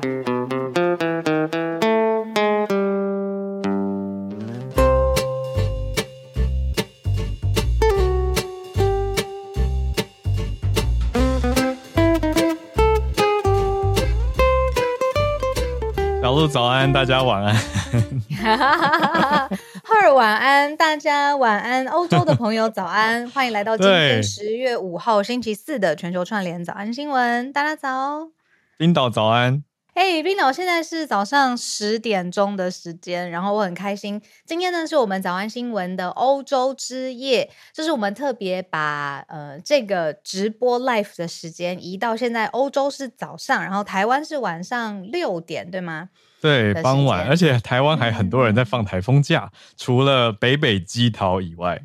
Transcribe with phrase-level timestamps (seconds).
[0.00, 0.06] 小
[16.32, 17.54] 鹿早安，大家晚安。
[19.84, 21.86] 赫尔晚安，大家晚安。
[21.88, 27.52] 欧洲的朋友早安， 欢迎来到今天十月五号星期四的全球串联早安新闻。
[27.52, 28.30] 大家早，
[28.78, 29.62] 冰岛早安。
[30.02, 46.08] 嘿，冰岛现在是早上十点钟的时间，然后我很开心，今天呢是我们早安新闻的欧洲之夜，就是我们特别把呃这个直播 live 的时间移到现在欧洲是早上，然后台湾是晚上六点，对吗？
[46.40, 51.78] 对，傍晚，而且台湾还很多人在放台风假，嗯、除了北北基桃以外，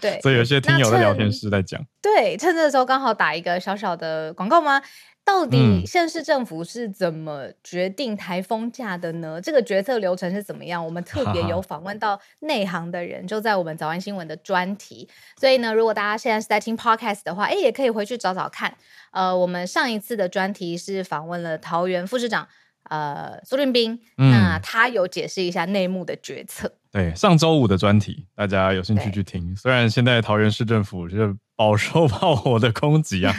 [0.00, 4.80] 对，所以有些听友的聊天室在讲，对，趁这个时候刚好打一个小小的广告吗？
[5.24, 9.38] 到底县市政府是怎么决定台风假的呢？
[9.38, 10.84] 嗯、这个决策流程是怎么样？
[10.84, 15.08] 我们特别有访问到内行的人，就在我们早安新闻的专题。
[15.40, 18.76] 所以呢，如果大家现在是在听 podcast 的话，哎，也可以回去找找看。
[19.12, 22.48] 呃，我们上一次的专题是访问了桃园副市长。
[22.90, 26.72] 呃，苏令彬，嗯、那他有解释一下内幕的决策。
[26.92, 29.56] 对，上周五的专题，大家有兴趣去听。
[29.56, 33.34] 虽然现在桃园市政府就是饱受 炮火的攻击啊，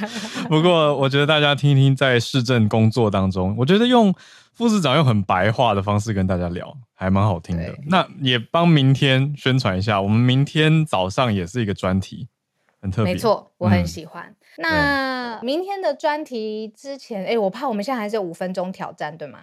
[0.50, 4.12] 不过我觉得大家听一听，在市政工作当中，我觉得用
[4.54, 7.72] 副市长用很白话的方式跟大家聊，还蛮好听的。
[7.86, 12.28] 那也帮明天宣传一下，我们明天早上也是一个专题，
[12.82, 13.14] 很特别。
[13.14, 14.26] 没错，我很喜欢。
[14.28, 19.40] 嗯那明天的专题之前，哎、欸，我怕我们现在还是有五分钟挑战，对吗？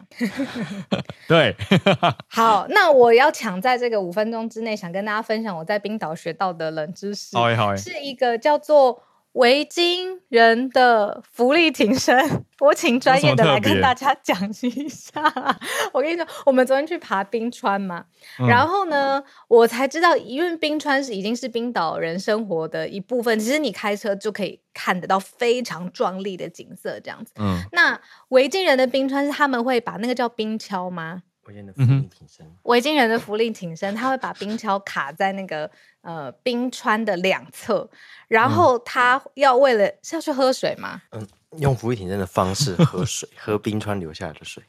[1.29, 1.55] 对。
[2.29, 7.37] 好，那我要抢在这个五分钟之内，想跟大家分享我在冰岛学到的冷知识。
[7.37, 7.77] 好诶，好诶。
[7.77, 9.03] 是一个叫做。
[9.33, 12.17] 维京人的福利挺身，
[12.59, 15.23] 我请专业的来跟大家讲一下。
[15.95, 18.05] 我跟你说，我们昨天去爬冰川嘛，
[18.41, 23.39] 嗯、然后呢，我才知道，因为冰川是已经是冰岛人生活的一部分。
[23.39, 27.33] 其实你开车就可以看得到非常壮丽的景色，这样子。
[27.39, 31.23] 嗯，那维京人的冰川是他们会把那个叫冰橇吗？
[31.51, 35.69] 维京的伏地挺身，维京人的福利挺身，他会把冰橇卡在那个
[36.03, 37.89] 呃冰川的两侧，
[38.29, 41.03] 然后他要为了是要去喝水吗？
[41.11, 41.27] 嗯，
[41.59, 44.63] 用伏地挺身的方式喝水， 喝冰川流下来的水，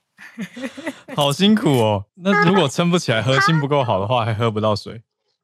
[1.15, 2.05] 好辛苦哦。
[2.15, 5.03] 那如果撑不起来，核心不够好的话，还喝不到水。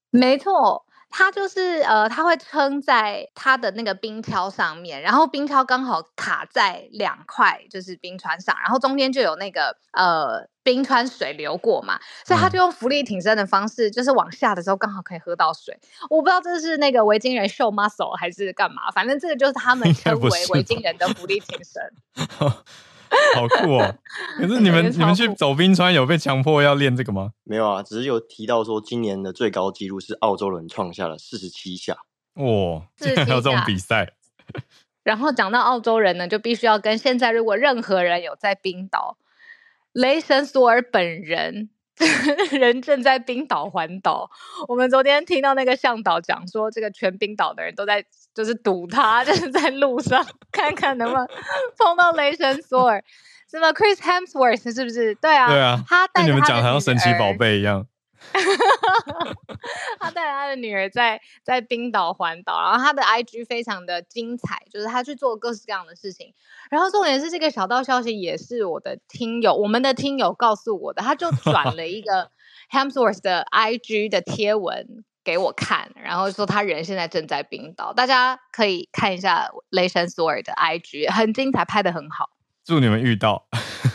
[0.10, 0.84] 没错。
[1.10, 15.74] 他就是呃，他会撑在他的那个冰橇上面，然后冰橇刚好卡在两块就是冰川上，然后中间就有那个呃冰川水流过嘛，所以他就用浮力挺身的方式，就是往下的时候刚好可以喝到水。
[16.10, 21.82] 我不知道这是那个维京人秀 muscle 还是干嘛，反正这个就是他们 称为维京人的浮力挺身。
[23.34, 23.96] 好酷哦！
[24.38, 27.32] 可是你们 你们去走冰川有被强迫要练这个吗？
[27.46, 31.94] 没有啊，只是有提到说今年的最高纪录是澳洲人创下了四十七下。
[32.34, 34.12] 哇，竟然还有这种比赛！
[35.04, 39.18] 然后讲到澳洲人呢，就必须要跟现在如果任何人有在冰岛，
[39.98, 41.70] 雷神索尔本人。
[42.52, 44.30] 人正在冰岛环岛，
[44.68, 51.28] 我们昨天听到那个向导讲说，这个全冰岛的人都在就是堵他， 就是在路上看看能不能
[51.76, 53.04] 碰到雷神索尔，
[53.50, 55.16] 什么 Chris Hemsworth 是不是？
[55.16, 57.88] 对啊，对啊，他跟你们讲好像神奇宝贝一样。
[60.48, 66.34] 的女儿在在冰岛环岛，然后他的 IG 非常的精彩，就是他去做各式各样的事情。
[66.70, 72.32] 然后重点是这个小道消息也是我的听友，我们的听友告诉我的，他就转了一个
[72.72, 82.30] Hemsworth 的 IG 的贴文给我看，然后说他人现在正在冰岛，大家可以看一下雷神索尔的 IG，很精彩，拍的很好。
[82.64, 83.48] 祝你们遇到，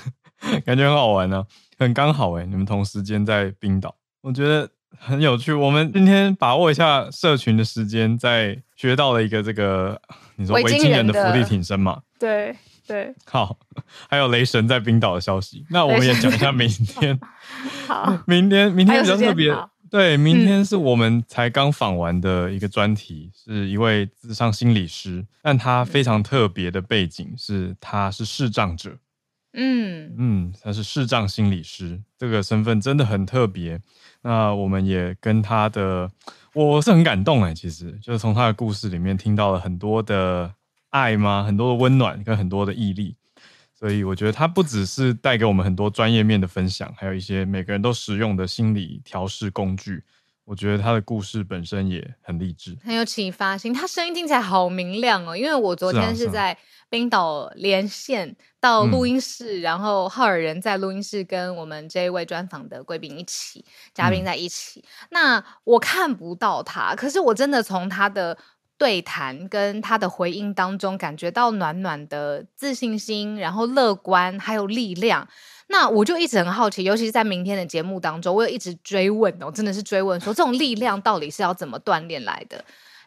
[0.64, 1.46] 感觉很好玩呢、啊，
[1.78, 3.96] 很刚好哎，你们同时间在冰岛。
[4.22, 5.52] 我觉得很有趣。
[5.52, 10.00] 我们今天把握一下社群的时间，在学到了一个这个
[10.36, 12.02] 你说维京人的福利挺身嘛？
[12.18, 13.14] 对对。
[13.24, 13.58] 好，
[14.08, 15.64] 还有雷神在冰岛的消息。
[15.70, 17.18] 那我们也讲一下明天。
[17.86, 19.54] 好，明天明天比较特别。
[19.90, 28.96] 对，明天是我们才刚访完的一个专题，嗯、是一位智商心理师，但他非常特别的背景是他是视障者。
[29.52, 33.78] 嗯嗯，他是视障心理师，这个身份真的很特别。
[34.22, 36.10] 那我们也跟他的，
[36.54, 40.54] 我是很感动哎，其实就是从他的故事里面听到了很多的
[40.90, 41.42] 爱吗？
[41.44, 43.16] 很多的温暖跟很多的毅力。
[43.74, 50.04] 所以我觉得他不只是带给我们很多专业面的分享，还有一些每个人都实用的心理调试工具。
[50.44, 53.72] 我觉得他的故事本身也很励志，很有启发性。
[53.72, 56.56] 他声音听起来好明亮哦，因为我昨天是在
[56.90, 64.80] 冰岛连线到录音室，然后浩尔人在录音室跟我们这一位专访的贵宾一起，嘉宾在一起。
[64.80, 68.36] 嗯、那我看不到他，可是我真的从他的
[68.76, 75.28] 对谈跟他的回应当中，感觉到暖暖的自信心，然后乐观，还有力量。
[75.72, 82.62] 那我就一直很好奇，尤其是在明天的节目当中，我有一直追问哦，真的是追问说，这种力量到底是要怎么锻炼来的？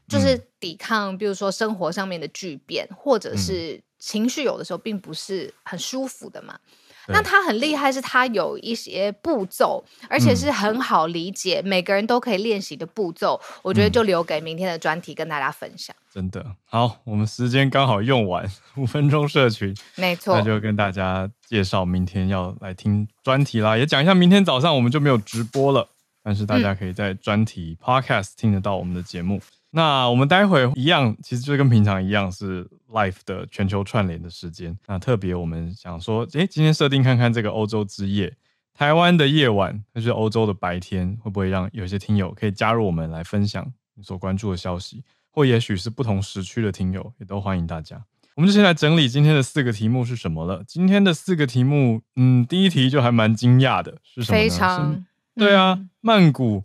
[0.09, 6.59] 就是抵抗，比如说生活上面的巨变，或者是情绪有的时候并不是很舒服的嘛。
[7.07, 13.39] 那他很厉害，是他有一些步骤，而且是很好理解，嗯、每个人都可以练习的步骤。
[13.61, 15.95] 我觉得就留给明天的专题跟大家分享。
[16.11, 25.87] 真的好，我们时间刚好用完， 五分钟社群，没错，那就跟大家介绍明天要来听专题啦，也讲一下明天早上我们就没有直播了，
[26.23, 29.35] 但是大家可以在专题 podcast 听得到我们的节目。
[29.37, 29.41] 嗯
[29.75, 34.77] 那我们待会一样，其实就跟平常一样是 Life 的全球串联的时间。
[34.87, 38.33] 那特别我们想说，诶，今天设定看看这个欧洲之夜，
[38.73, 48.01] 台湾的夜晚，那就是欧洲的白天，会不会让有些听友可以加入我们来分享你所关注的消息，或也许是不同时区的听友，也都欢迎大家。
[48.35, 50.63] 我们就先来整理今天的四个题目是什么了。
[50.65, 54.43] 今天的四个题目，嗯，第一题就还蛮惊讶的，是什么呢？
[54.45, 55.05] 非常，
[55.35, 56.63] 对啊，曼谷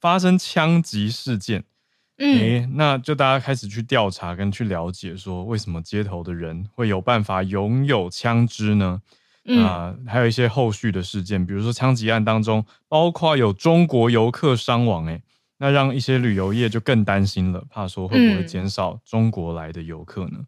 [0.00, 1.64] 发生枪击事件。
[2.18, 9.02] 嗯、欸，那就大家开始去调查跟去了解，说为什么街头的人会有办法拥有枪支呢？
[9.44, 15.22] 嗯、呃，还有一些后续的事件，比如说枪击案当中，包括有中国游客伤亡，诶，
[15.58, 20.38] 那让一些旅游业就更担心了，怕说会不会减少中国来的游客呢？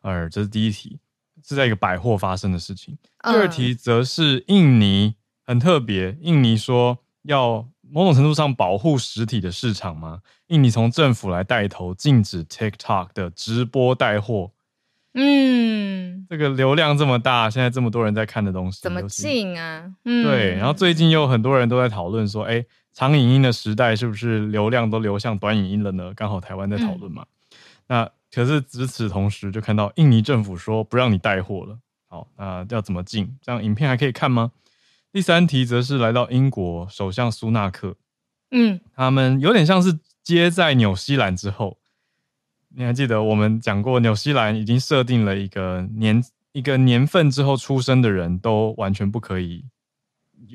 [0.00, 0.98] 而、嗯、这是第一题，
[1.46, 2.98] 是在一个百货发生的事情。
[3.22, 5.14] 第二题则是印尼，
[5.44, 7.68] 很特别，印尼说要。
[7.90, 10.20] 某种程度上保护实体的市场吗？
[10.48, 14.50] 印尼从政府来带头禁止 TikTok 的直播带货，
[15.14, 19.92] 嗯，这个流量这么大，现在这么多人在看的东西，怎么禁啊？
[20.04, 20.54] 嗯，对。
[20.54, 26.12] 然后最近又很多人都在讨论说，哎，长影音的时代是不是流量都流向短影音了呢？
[26.14, 27.24] 刚好台湾在讨论嘛。
[27.50, 27.56] 嗯、
[27.88, 31.78] 那可是与此同时，就看到印尼政府说不让你带货了。
[32.08, 33.36] 好，那要怎么禁？
[33.42, 34.52] 这样影片还可以看吗？
[35.16, 37.96] 第三题则是来到英国，首相苏纳克，
[38.50, 41.78] 嗯，他们有点像是接在纽西兰之后。
[42.74, 46.22] 你还记得我们讲过，纽西兰已经设定了一个年
[46.52, 49.64] 一个年份之后出生的人都完全不可以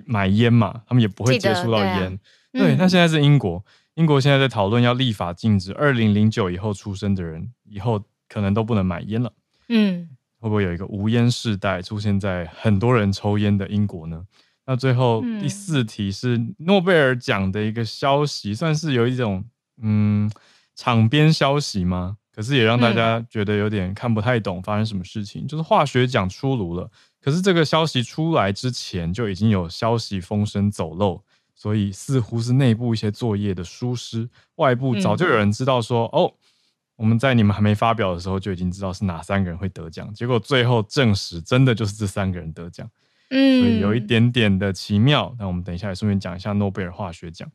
[0.06, 2.20] 买烟嘛，他们也不会接触到烟。
[2.52, 3.66] 对，对，那、嗯、现在是英国，
[3.96, 8.00] 英国现在在讨论要立法禁止二零零九以后出生的人以后
[8.30, 9.34] 可能都不能买烟了。
[9.70, 10.08] 嗯，
[10.40, 14.24] 会不会有一个无烟世代出现在很多人抽烟的英国呢？
[14.72, 19.44] 那最后第四题是诺贝尔奖的一个消息，嗯、算是有一种
[19.82, 20.32] 嗯
[20.78, 22.16] 场边消息吗？
[22.34, 25.44] 可是也让大家觉得有点看不太懂发生什么事情。
[25.44, 26.90] 嗯、就是化学奖出炉了，
[27.20, 31.22] 可是这个消息出来之前就已经有消息风声走漏，
[31.54, 36.34] 所以似乎是内部一些作业的疏失，外部早就有人知道说、嗯、哦，
[36.96, 42.90] 我们在你们还没发表的时候就已经知道是哪三个人会得奖，结果最后证实真的就是这三个人得奖。
[43.32, 45.34] 嗯，所以有一点点的奇妙。
[45.40, 47.50] 那我们等一下也顺便讲一下诺贝尔化学奖。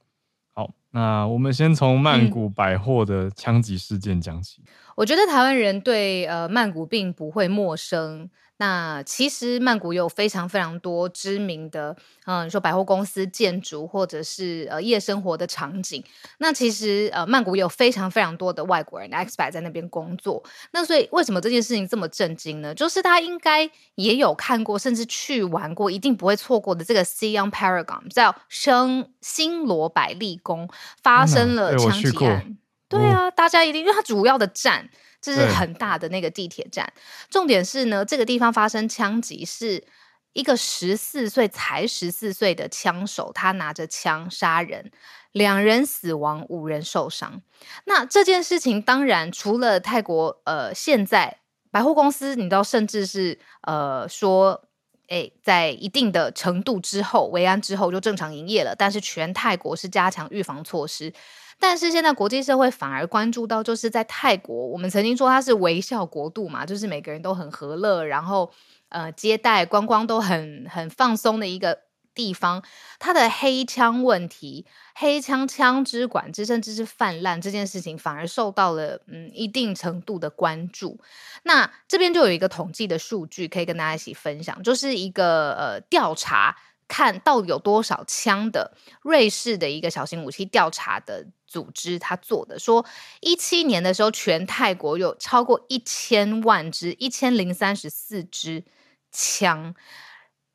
[0.52, 4.62] 好，那我们先从曼谷百货的枪击事件讲起。
[4.96, 8.28] 我觉得台湾人对呃曼谷并不会陌生。
[8.58, 11.94] 那其实曼谷有非常非常多知名的，
[12.24, 16.02] 嗯，你说百货公司、建筑或者是呃夜生活的场景。
[16.38, 20.42] 那其实呃曼谷有非常非常多的外国人 expat 在那边工作。
[20.72, 22.74] 那所以为什么这件事情这么震惊呢？
[22.74, 30.66] 就是他应该也有看过，甚至去玩过，一定不会错过的这个 Siam Paragon，叫生新罗百利宫
[31.02, 32.42] 发生了枪击案。
[32.46, 32.56] 嗯啊、
[32.88, 34.88] 对啊，大家一定因为它主要的站。
[35.20, 36.92] 这是很大的那个地铁站，
[37.30, 39.84] 重点是呢，这个地方发生枪击，是
[40.32, 44.90] 一个十四岁才十四岁的枪手，他拿着枪杀人，
[45.32, 47.42] 两人死亡，五人受伤。
[47.84, 51.38] 那这件事情当然除了泰国，呃，现在
[51.70, 54.62] 百货公司，你知道，甚至是呃说，
[55.08, 61.12] 诶，在一定的程度之后，维安之后就正常营业了，但是全泰国是加强预防措施。
[61.58, 68.50] 但是现在国际社会反而关注到，就是在泰国，我们曾经说它是微笑国度嘛，就是每个人都很和乐，然后
[68.90, 71.78] 呃接待观光都很很放松的一个
[72.14, 72.62] 地方。
[72.98, 81.00] 它的黑枪问题、黑枪枪支管制甚至是泛滥这件事情，反而受到了嗯一定程度的关注。
[81.44, 86.56] 那这边就有一个统计的数据可以跟大家一起分享，就是一个呃调查。
[86.88, 92.84] 看到底有多少枪的瑞士的一个小型武器调查的组织，他做的说，
[93.20, 98.64] 一七年的时候，全泰国有超过一千万支，一千零三十四支
[99.10, 99.74] 枪，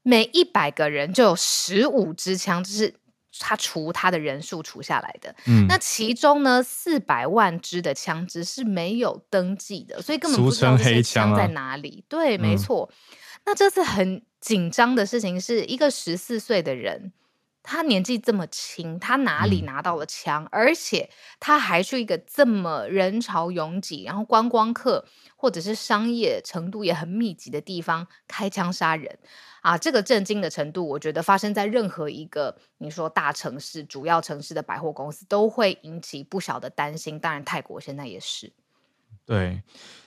[0.04, 2.96] 每一百个人就有十五支枪，这是
[3.40, 5.34] 他除他的人数除下来的。
[5.48, 12.04] 嗯，那其中呢，四百万支的枪支是没有登记的，所以根本不知道这些枪在哪里。
[12.06, 12.90] 啊、对，没错。
[12.92, 12.96] 嗯、
[13.46, 14.22] 那这次很。
[14.42, 17.14] 紧张的事情是一个十四岁的人，
[17.62, 20.44] 他年纪这么轻，他哪里拿到了枪？
[20.46, 25.06] 嗯、而且他还去一个这么人潮拥挤，然后观光客
[25.36, 29.20] 或者是商业程度也很密集的地方开枪杀人
[29.62, 29.78] 啊！
[29.78, 37.20] 这个震惊的程度，我觉得发生在任何一个你说大城市、主要城市的百货公司都会引起不小的担心。
[37.20, 38.52] 当然，泰国现在也是。
[39.24, 39.62] 对，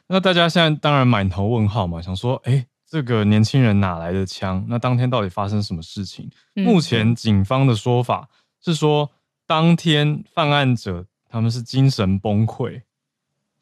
[0.08, 2.66] 那大家现在当然满头问号嘛，想说，哎。
[2.94, 4.64] 这个年轻人哪来的枪？
[4.68, 6.30] 那当天到底发生什么事情？
[6.54, 8.28] 嗯、目前警方的说法
[8.64, 9.10] 是说，
[9.48, 12.82] 当天犯案者他们是精神崩溃，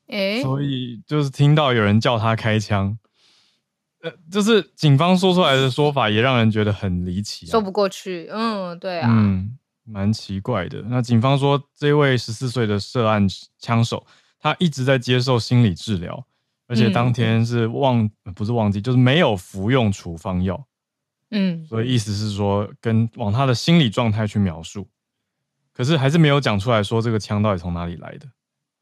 [0.09, 2.99] 诶所以就是听到有人叫他开枪，
[4.03, 8.29] 呃，就是警方说出来的说法也让人觉得很离奇、啊，说不过去。
[8.31, 10.83] 嗯，对啊，嗯，蛮奇怪的。
[10.91, 13.27] 那警方说，这位十四岁的涉案
[13.59, 14.07] 枪手，
[14.39, 16.27] 他一直在接受心理治疗。
[16.73, 20.67] 而且当天是忘，嗯、不是忘记，就是没有服用处方药。
[21.31, 24.89] 嗯，所以意思是说，跟往他的心理状态去描述，
[25.75, 28.27] 可是还是没有讲出来说这个枪到底从哪里来的。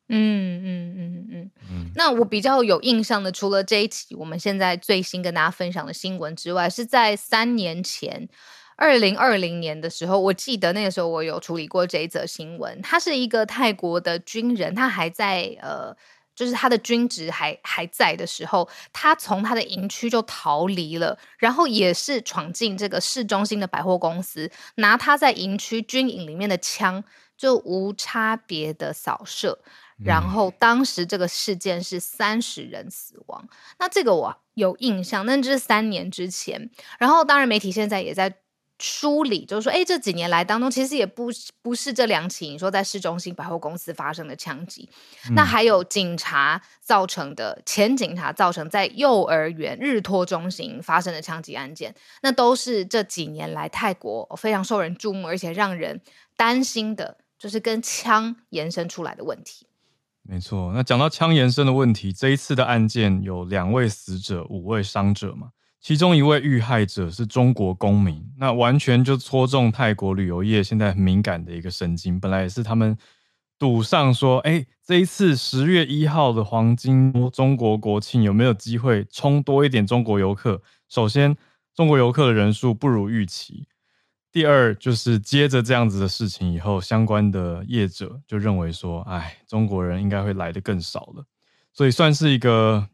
[0.09, 1.91] 嗯嗯嗯嗯嗯。
[1.97, 8.29] 那我比较有印象的，除了这一期我们现在最新跟大家分享的新闻之外，是在三年前，
[8.77, 12.81] 二零二零年的时候，我记得那个时候我有处理过这一则新闻。
[12.83, 15.97] 他是一个泰国的军人，他还在呃。
[16.41, 27.05] 就是他的军职还还在的时候，他从他的营区就逃离了，然后也是闯进这个市中心的百货公司，拿他在营区军营里面的枪
[27.37, 29.59] 就无差别的扫射，
[30.03, 33.47] 然后当时这个事件是三十人死亡。
[33.79, 36.71] 那这个我有印象，那这是三年之前。
[36.99, 38.40] 然后当然媒体现在也在。
[38.81, 41.29] 梳理就是说，哎，这几年来当中，其实也不
[41.61, 44.89] 不是这两起你说在市中心百货公司发生的枪击，
[45.29, 56.01] 嗯、那还有警察造成的前警察造成在幼儿园日托中心发生的枪击案件，那都是这几年来泰国非常受人注目，而且让人
[56.37, 59.67] 担心的，就是跟枪延伸出来的问题。
[60.23, 65.51] 没错，那讲到枪延伸的问题，这一次的案件有两位死者，五位伤者嘛。
[65.81, 72.21] 其中一位遇害者是中国公民，那完全就戳中泰国旅游业现在很敏感的一个神经。
[72.21, 72.97] 本来也是他们
[73.59, 80.61] 赌上说，哎，这一次十月一号的黄金中国国庆有没有机会冲多一点中国游客？
[80.91, 81.35] 首先，
[81.75, 83.67] 中国游客的人数不如预期；
[84.31, 91.25] 第二，就是接着这样子的事情以后，相关的业者就认为说，哎，中国人应该会来的更少了，
[91.73, 92.87] 所以算是一个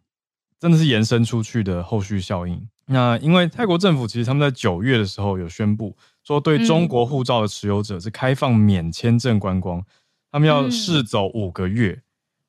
[0.61, 2.69] 真的是延伸出去的后续效应。
[2.87, 9.85] 那因为泰国政府其实他们在九月的时候有宣布说，对中国护照的持有者是开放免签证观光，
[10.31, 12.00] 他们要试走五个月。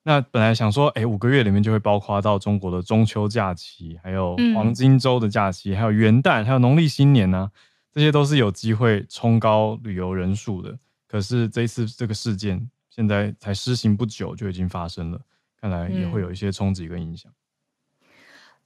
[0.04, 7.50] 那本来想说，哎，五个月里面就会包括到中国的中秋假期，还有黄金周的假期，还有元旦，还有农历新年呢，
[7.92, 10.78] 这些都是有机会冲高旅游人数的。
[11.06, 15.20] 可是这一次这个事件现在才施行不久就已经发生了，
[15.60, 17.30] 看来也会有一些冲击跟影响。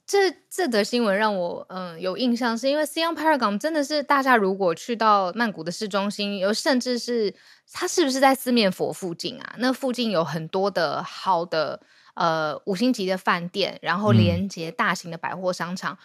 [0.05, 7.33] 这这则新闻让我嗯有印象，是因为 Siam Paragon 真的是大家如果去到曼谷的市中心，有甚至是
[7.71, 9.55] 它是不是在四面佛附近啊？
[9.57, 11.79] 那附近有很多的好的
[12.15, 15.97] 呃五星级的饭店，然后连接大型的百货商场。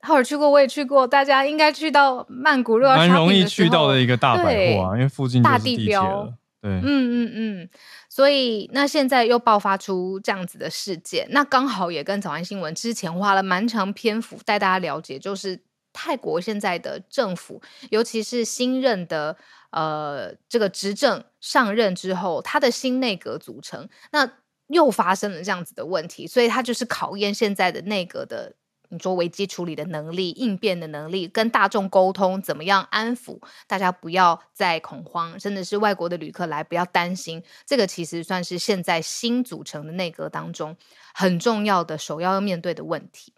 [0.00, 6.32] 浩尔、嗯、去过，我也去过，大家应该去到曼谷，蛮容易去到的一个大百货啊，因为附近就是地铁了。
[6.62, 7.68] 对，嗯嗯嗯。
[8.16, 15.60] 所以，那现在又爆发出这样子的事件，那刚好也跟早安新闻之前花了蛮长篇幅带大家了解，就是
[15.92, 19.36] 泰国现在的政府，尤其是新任的
[19.70, 24.26] 呃这个执政上任之后，他的新内阁组成，那
[24.68, 28.54] 又发生了这样子的问题，所以他就是考验现在的内阁的。
[28.96, 37.42] 你说危机处理的能力、应变的能力、跟大众沟通，怎么样安抚大家，不要再恐慌，真的是外国的旅客来不要担心。
[37.66, 40.74] 这个其实算是现在新组成的内阁当中
[41.12, 43.34] 很重要的、首要要面对的问题。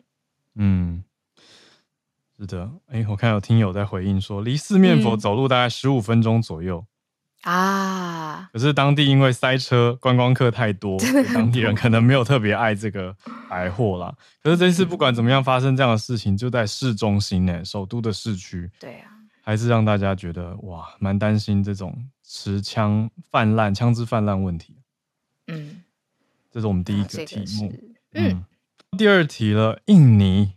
[0.54, 1.02] 嗯，
[2.38, 2.70] 是的。
[2.86, 6.78] 哎，我看有听友在回应说，离四面佛走路大概十五分钟左右。
[6.78, 6.97] 嗯
[7.42, 8.50] 啊！
[8.52, 10.98] 可是当地因为塞车，观光客太多，
[11.32, 13.14] 当地人可能没有特别爱这个
[13.48, 14.14] 百货啦。
[14.42, 18.70] 可是这次不管怎么样发生这样的事情，就在市中心呢，首都的市区。
[18.80, 19.10] 对啊，
[19.42, 24.76] 还是让大家觉得哇，蛮担心这种持枪泛滥、枪支泛滥问题。
[25.46, 25.82] 嗯，
[26.50, 27.72] 这是我们第一个题目。
[28.14, 28.44] 嗯，嗯，
[28.98, 30.54] 第二题了，印尼，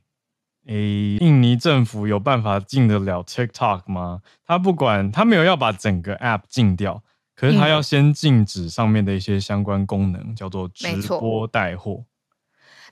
[0.67, 4.21] 诶，印尼政府有办法禁得了 TikTok 吗？
[4.45, 7.03] 他不管，他没有要把整个 App 禁掉，
[7.35, 12.05] 可是他要先禁止上面的一些相关功能，嗯、叫做直播带货。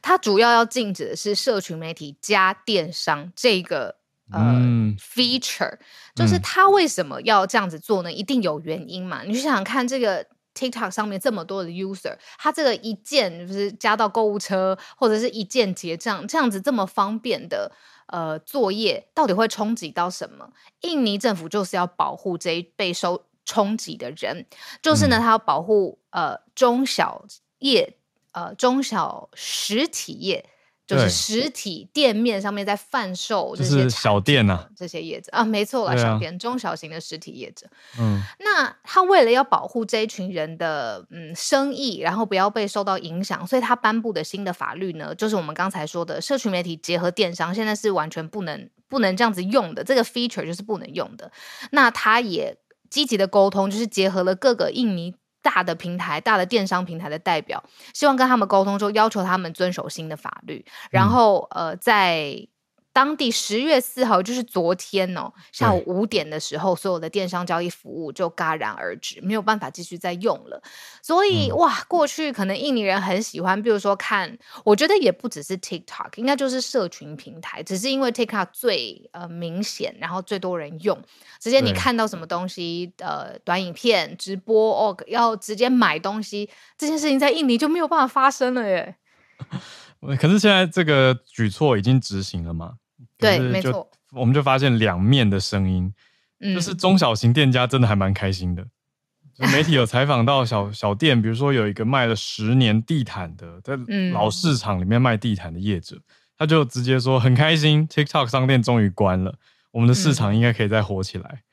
[0.02, 4.00] 它主要要禁止的是社群媒体加电商这个。
[4.32, 5.76] 呃、嗯、feature
[6.14, 8.12] 就是他为什么要这样子做呢？
[8.12, 9.24] 嗯、一定有原因嘛？
[9.24, 10.24] 你去想想看，这个
[10.60, 17.72] TikTok 上面这么多的 user，他这个一键就是加到购物车，或者是一键结账，这样子这么方便的
[18.08, 20.52] 呃作业，到底会冲击到什么？
[20.82, 24.46] 印尼政府就是要保护这一被受冲击的人，
[24.82, 27.24] 就是呢，他要保护呃中小
[27.60, 27.96] 业
[28.34, 30.50] 呃中小实体业。
[30.90, 37.68] 就是实体店面上面在贩售这些小店呐，这些业者啊，没错了，小店、中小型的实体业者。
[38.00, 51.32] 嗯，那他为了要保护这一群人的嗯生意，然后不要被受到影响，所以他颁布的新的法律呢，就是我们刚才说的社群媒体结合电商，现在是完全不能不能这样子用的，这个 feature 就是不能用的。
[51.70, 52.58] 那他也
[52.90, 55.14] 积极的沟通，就是结合了各个印尼。
[55.50, 57.64] 大的平台、大的电商平台的代表，
[57.94, 60.64] 希望跟他们沟通，就要求他们遵守新的法律。
[60.92, 62.48] 然后，呃，在。
[62.92, 70.62] 当地十月四号，就是昨天哦，下午五点的时候，所有的电商交易服务就戛然而止，没有办法继续再用了。
[71.02, 81.00] 所以，嗯、哇，过去可能印尼人很喜欢，比如说看，我觉得也不只是 TikTok，应该就是社群平台，只是因为 TikTok 最呃明显，然后最多人用，
[81.40, 88.96] 直接你看到什么东西，呃，短影片直播哦，要直接买东西，这件事情在印尼就没有办法发生了耶。
[90.18, 92.76] 可是现在这个举措已经执行了嘛？
[93.18, 95.94] 对，没错，我们就发现两面的声音，
[96.40, 98.66] 嗯、就是中小型店家真的还蛮开心的。
[99.36, 103.78] 就媒体有采访到小小店，比如说有一个卖了十年地毯的，在
[104.12, 106.04] 老市场里面卖地毯的业者，嗯、
[106.38, 109.36] 他就直接说很开心，TikTok 商店终于关了，
[109.72, 111.30] 我们的市场应该可以再火起来。
[111.30, 111.44] 嗯、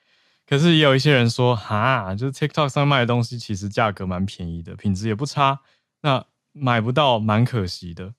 [0.48, 5.60] 可是也有一些人说，哈，就是 TikTok 上卖的东西其实价格蛮便宜的，品质也不差，
[6.02, 8.14] 那买不到蛮可惜的。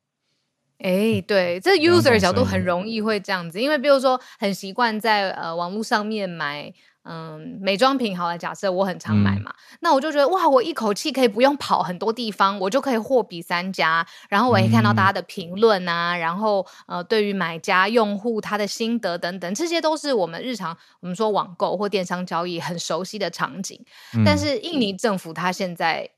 [0.79, 6.71] 哎、欸，对，这 user 角度很容易会这样子，因为比如说很习惯在呃网络上面买，
[7.03, 23.83] 嗯，美妆品，好了，假设我很常买嘛，嗯、那我就觉得哇，我一口气可以不用跑很多地方，我就可以货比三家，然后我也看到大家的评论啊，嗯、然后呃，对于买家用户他的心得等等，这些都是我们日常我们说网购或电商交易很熟悉的场景。
[24.13, 26.11] 嗯、但是印尼政府它现在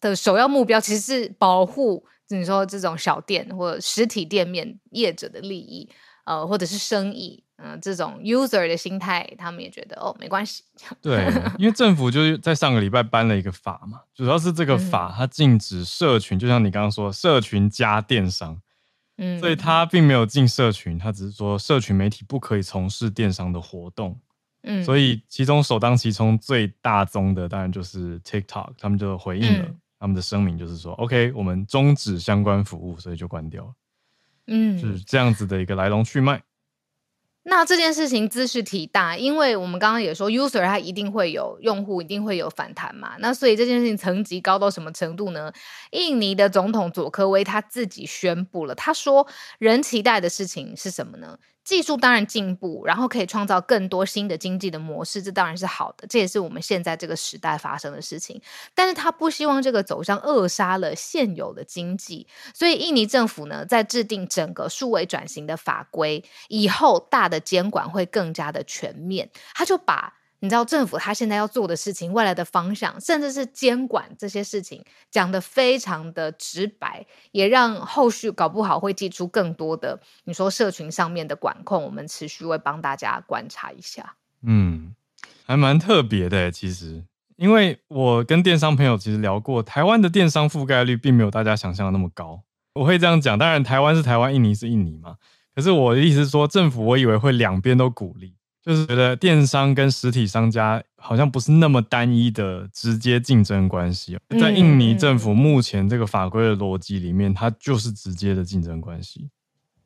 [0.00, 2.04] 的首要目标其实是保护。
[2.36, 5.90] 你说这种小店或者实体店面业者的利益，
[6.24, 10.62] 呃，或者是生意，嗯、呃，这种 user 的心态，他们也觉得哦，没关系。
[11.02, 11.26] 对，
[11.58, 18.60] 因为政府就是在上个礼拜颁了一个法嘛，主要是这个法它禁止社群，嗯、就像你刚刚说，社群加电商，
[19.16, 24.20] 嗯，所以它并没有禁社群，它只是说社群媒体不可以从事电商的活动，
[24.62, 29.64] 嗯，所以其中首当其冲最大宗的当然就是 TikTok，他们就回应了。
[29.64, 33.72] 嗯他们的声明就是说，OK，我们终止相关服务，所以就关掉了。
[34.46, 36.42] 嗯，是这样子的一个来龙去脉。
[37.42, 43.16] 那这件事情姿势体大，因为我们刚刚也说，user 他一定会有用户，一定会有反弹嘛。
[43.18, 45.52] 那所以这件事情层级高到什么程度呢？
[45.90, 49.26] 印尼的总统佐科威他自己宣布了，他说，
[49.58, 51.38] 人期待的事情是什么呢？
[51.70, 58.42] 技术当然进步，然后可以创造更多新的经济的模式，这当然是好的，这也是我们现在这个时代发生的事情。
[58.74, 70.14] 但是他不希望这个走向扼杀了现有的经济，所以印尼政府呢，在制定整个数位转型的法规以后，大的监管会更加的全面，他就把。
[70.40, 84.16] 你知道政府他现在要做的事情，未来的方向，甚至是监管这些事情，讲得非常的直白，也让后续搞不好会祭出更多的你说社群上面的管控，我们持续会帮大家观察一下。
[84.42, 84.94] 嗯，
[85.44, 87.04] 还蛮特别的，其实，
[87.36, 92.42] 因为我跟电商朋友其实聊过，台湾的电商覆盖率并没有大家想象的那么高。
[92.72, 95.16] 我会这样讲，当然台湾是台湾，印尼是印尼嘛。
[95.54, 98.36] 可是我的意思是说，政府我以为会两边都鼓励。
[98.62, 109.30] 就是觉得电商跟实体商家好像不是那么单一的直接竞争关系，在印尼政府目前这个法规的逻辑里面，它就是直接的竞争关系。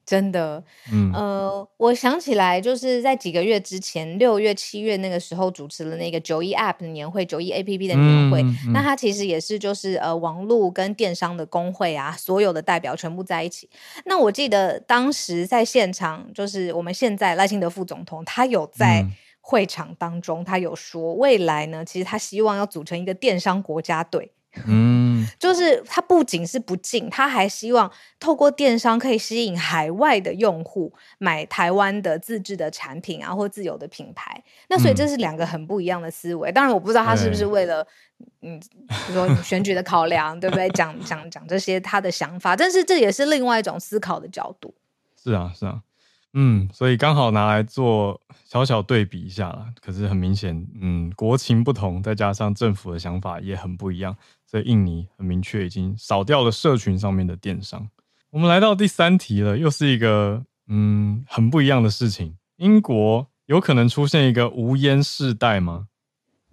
[0.07, 0.63] 真的，
[0.93, 8.43] 嗯，呃，我想起来，就是在几个月之前，六月、七月那个时候主持了那个九一 App 的年会，九一 APP 的年会。
[8.43, 13.69] 嗯嗯、那它其实也是就是呃网络跟电商的工会啊，所有的代表全部在一起。
[14.05, 19.07] 那我记得当时在现场，就是我们现在赖清德副总统，他有在
[19.41, 24.33] 会场当中，嗯、他有说未来呢，其实他希望要组成一个电商国家队。
[24.67, 27.91] 嗯， 就是他不仅是不进，他还希望
[28.21, 34.43] 透过电商可以吸引海外的用户买台湾的自制的产品啊，或自有的品牌。
[34.69, 36.51] 那所以这是两个很不一样的思维。
[36.51, 37.87] 嗯、当然，我不知道他是不是为了
[38.43, 38.61] 嗯，
[39.07, 40.69] 比如说选举的考量，对不对？
[40.71, 44.75] 讲讲讲这些他的想法，但是这也是另外一种思考的角度。
[45.23, 45.83] 是啊，是啊。
[46.37, 49.67] 嗯，所以刚好拿来做小小对比一下啦。
[49.81, 54.17] 可是很明显，嗯，国情不同，再加上政府的想法也很不一样，
[54.55, 57.89] 的印尼很明确已经扫掉了社群上面的电商。
[58.31, 62.37] 我们来到第三题了，又是一个嗯很不一样的事情。
[62.59, 65.89] 英国有可能出现一个无烟世代吗？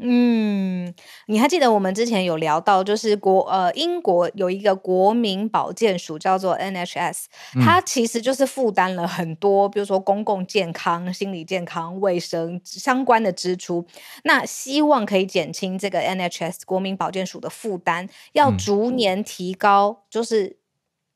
[0.04, 0.92] 嗯，
[1.28, 7.26] 你还记得我们之前有聊到，就是国呃英国有一个国民保健署叫做 NHS，
[7.64, 13.86] 它其实就是负担了很多，比如说公共健康、心理健康、卫生相关的支出。
[14.24, 20.61] 那希望可以减轻这个 NHS 国民保健署的负担，要逐年提高，就是。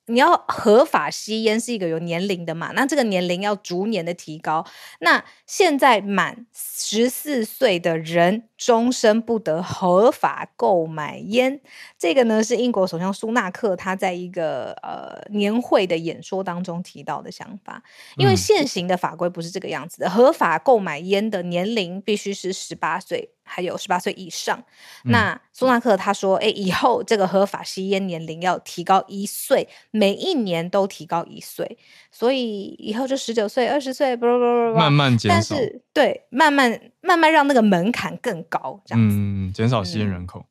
[0.08, 2.72] 你要合法吸烟是一个有年龄的嘛？
[2.74, 4.66] 那这个年龄要逐年的提高。
[5.00, 11.62] 那现在满十四岁的人终身不得合法购买烟。
[11.98, 17.84] 这个呢是英国首相苏纳克他在一个呃年会的演说当中提到的想法。
[18.18, 23.35] 因为现行的法规不是这个样子的，合法购买烟的年龄必须是十八岁。
[23.48, 24.58] 还有十八岁以上，
[25.06, 31.78] 嗯、那苏纳克他说：“哎，以后这个合法吸烟年龄要提高一岁，每一年都提高一岁，
[32.12, 35.56] 所以以后就十九岁、二十岁，不不不不，慢慢减少。
[35.56, 40.46] 但是对，慢慢慢慢让那个门槛更高，这样子，嗯，减少吸烟人口。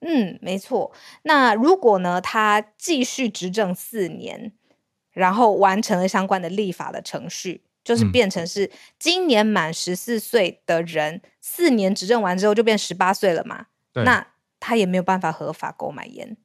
[0.00, 0.92] 嗯，嗯，没错。
[1.22, 4.52] 那如果呢，他继续执政四年，
[5.10, 8.68] 然后完成了相关的立法的程序。”就是变成是
[8.98, 13.66] 今年满十四岁的人，嗯、四年执政完之后就变十八岁了嘛？
[13.94, 14.26] 那
[14.58, 16.36] 他也没有办法合法购买烟。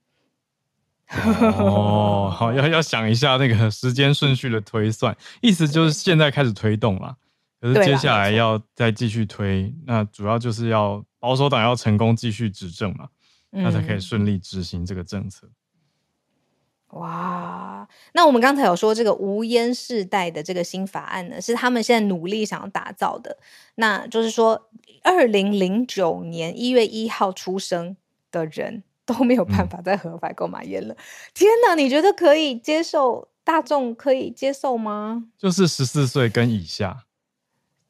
[1.57, 7.17] 哦， 好，要要想一下那个时间顺序的推算，意思就是现在开始推动了，
[7.59, 13.09] 可是接下来要再继续推，那主要就是要保守党要成功继续执政嘛，
[13.51, 15.49] 嗯、那才可以顺利执行这个政策。
[16.91, 23.37] 哇，那我们刚才有说这个无烟世代的这个新法案呢，是他们现在努力想要打造的。
[23.75, 24.69] 那就是说，
[25.03, 27.95] 二零零九年一月一号出生
[28.31, 30.93] 的人都没有办法再合法购买烟了。
[30.93, 30.97] 嗯、
[31.33, 33.29] 天哪，你觉得可以接受？
[33.43, 35.23] 大众可以接受吗？
[35.35, 37.05] 就是十四岁跟以下，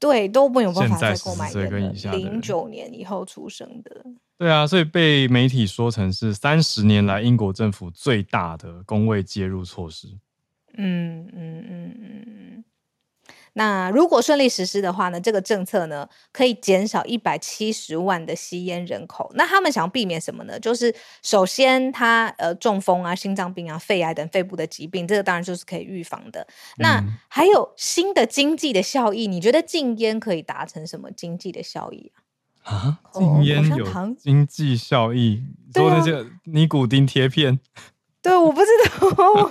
[0.01, 1.69] 对，都没有办法再购买一个。
[2.11, 4.03] 零九年以后出生的。
[4.39, 10.07] 对啊，所以被媒体说成是三十年来英国政府最大的工位介入措施。
[10.73, 12.63] 嗯嗯嗯嗯嗯。
[13.53, 19.29] 那如果顺利实施的话呢，这个政策呢可以减少一百七十万的吸烟人口。
[19.35, 20.59] 那他们想要避免什么呢？
[20.59, 26.47] 就是首先他呃中风啊、心脏病啊、肺癌等肺部的疾病，这个当然就是可以预防的。
[26.77, 32.23] 那还有新的经济的效益，你觉得禁烟可以达成什么经济的效益啊？
[32.63, 33.85] 啊，禁烟有
[34.17, 35.43] 经济效益？
[35.73, 37.59] 说那些尼古丁贴片？
[38.21, 39.49] 对，我不知道。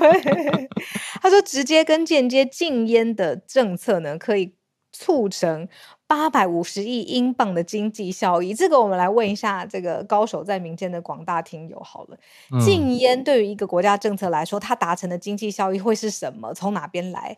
[1.20, 4.54] 他说，直接跟间接禁烟的政策呢，可以
[4.92, 5.68] 促成
[6.06, 8.54] 八百五十亿英镑的经济效益。
[8.54, 12.16] 这个我们来问一下这个高手在民间的广大听友好了。
[12.52, 16.54] 嗯、禁烟对于一个国家政策来说，它达成的经济效益会是什么？
[16.54, 17.36] 从哪边来？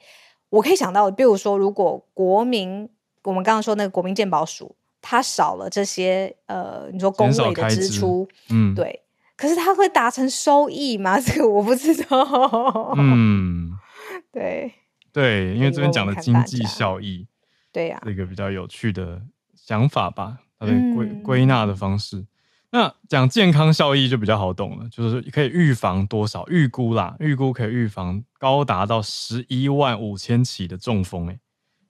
[0.50, 2.88] 我可以想到，比如说，如果国民，
[3.24, 4.76] 我们刚刚说那个国民健保署。
[5.04, 9.01] 它少了这些呃，你说工位的支出，嗯，对，
[9.42, 11.18] 可是它会达成收益吗？
[11.20, 12.94] 这个我不知道。
[12.96, 13.72] 嗯，
[14.30, 14.72] 对
[15.12, 17.26] 对，因为这边讲的经济效益，
[17.72, 19.20] 对呀，一个比较有趣的
[19.56, 22.18] 想法吧，它的归归纳的方式。
[22.18, 22.26] 嗯、
[22.70, 26.46] 那讲健康效益就比较好懂了，就是可以预防多少？
[26.46, 31.40] 预估啦，预估可以预防高达到十一万五千起的中风，欸，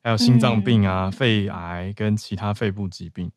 [0.03, 3.31] 还有心脏病啊、嗯、肺癌跟其他肺部疾病，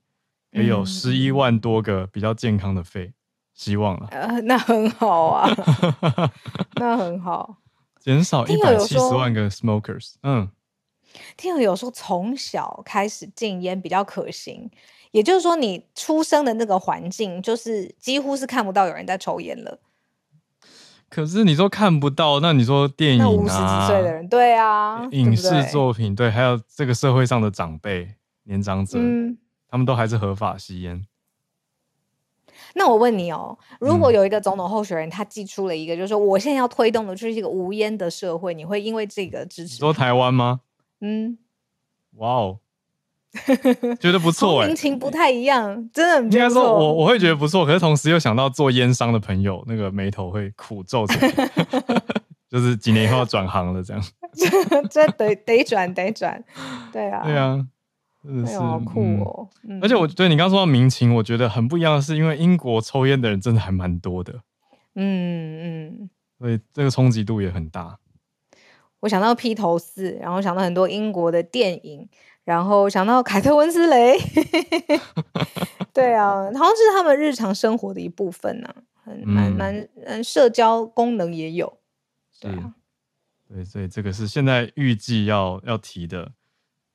[0.52, 3.12] 也有十一万多个比较健康的肺，
[3.56, 5.50] 希望了，呃，那很好啊，
[6.76, 7.56] 那很好，
[8.00, 10.16] 减少一百七十万个 smokers。
[10.24, 10.50] 嗯，
[11.38, 14.70] 听友有说从小开始禁烟比较可行，
[15.12, 19.80] 也就是说你出生的那个环境就是几乎是看不到有人在抽烟了。
[21.08, 29.38] 可是你说看不到，那你说电影啊，五十几岁的人，对啊，影视作品，对，还有这个社会上的长辈、年长者，嗯，
[29.70, 31.06] 他们都还是合法吸烟。
[32.78, 39.78] 那我问你哦，如果有一个总统候选人，他寄出了一个，就是说我现在要推动的就是一个无烟的社会，你会因为这个支持？
[39.78, 40.60] 说台湾吗？
[41.00, 41.38] 嗯，
[42.18, 42.60] 哇哦，
[44.00, 46.38] 觉得不错哎，民情不太一样，真的很不错。
[46.38, 51.06] 应该说我我会觉得不错，可是同时又想到做烟商的朋友，那个眉头会苦皱
[52.50, 54.04] 就是几年以后要转行了这样。
[54.92, 56.44] 这得得转得转，
[56.92, 57.66] 对啊，对啊。
[58.26, 59.48] 真的是、哎、好酷哦！
[59.64, 64.42] 嗯、而且我对你刚刚说到民情，我觉得很不一样的是，因为英国抽烟的人真的还蛮多的，
[64.96, 66.10] 嗯嗯，
[66.40, 68.00] 所以这个冲击度也很大。
[69.02, 72.10] 我想到披头士，然后想到很多英国的电影，
[72.44, 74.18] 然后想到凯特温斯雷，
[75.94, 81.78] 对啊，好像是他们日常生活的一部分呢、啊，很蛮蛮嗯，社交功能也有，
[82.42, 82.74] 对啊，
[83.48, 86.32] 对，所以这个是现在预计要要提的。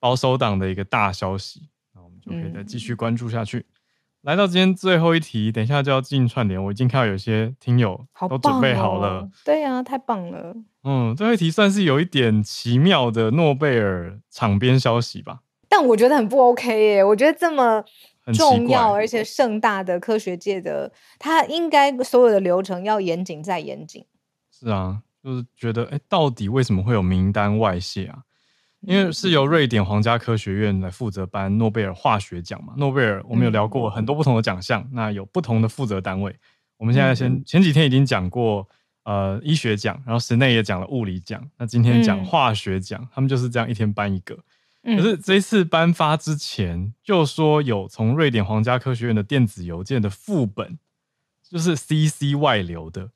[0.01, 3.59] 保守党的一个大消息，那我们就可以再继续关注下去。
[3.59, 3.65] 嗯、
[4.23, 6.63] 来到今天最后一题，等一下就要进串联。
[6.65, 9.21] 我已经看到有些听友都准备好了。
[9.21, 10.57] 哦、对呀、啊，太棒了。
[10.83, 15.43] 嗯，最后一题算是有一点奇妙的诺贝尔场边消息吧？
[15.69, 17.05] 但我觉得很不 OK 耶。
[17.05, 17.85] 我觉得这么
[18.35, 24.05] 重要而且盛大的科学界的，它应该所有的流程要严谨再严谨。
[24.51, 28.25] 是啊，就是觉得，哎，到底为什么会有名单外泄啊？
[28.83, 36.35] 因为是由瑞典皇家科学院来负责颁诺贝尔化学奖嘛，诺贝尔我们有聊过很多不同的奖项，那有不同的负责单位。
[36.79, 38.67] 我们现在先前几天已经讲过，
[39.03, 44.39] 呃，医学奖，然后室内也讲了物理奖，那今天讲化学奖，他们就是这样一天颁一个。
[44.83, 50.79] 可是这一次颁发之前，就说有从瑞典皇家科学院的电子邮件的副本，
[51.47, 53.11] 就是 CC 外流的。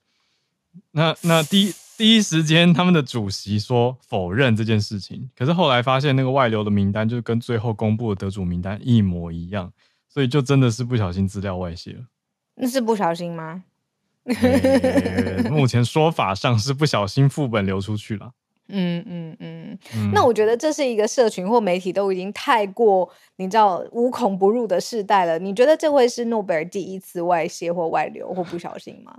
[0.91, 1.73] 那那第一。
[1.97, 9.73] 第一时间，他们的主席说否认这件事情，可是后来发现那个外流的名单就跟最后公布的得主名单一模一样，
[10.09, 12.01] 所以就真的是不小心资料外泄了。
[12.57, 13.65] 那是不小心吗？
[14.27, 18.33] 欸、目前说法上是不小心副本流出去了。
[18.69, 19.79] 嗯嗯嗯。
[19.95, 25.39] 嗯，那我觉得这是一个社群或媒体都已经太过你知道无孔不入的时代了。
[25.39, 29.15] 你觉得这会是诺贝尔第一次外泄或外流或不小心吗？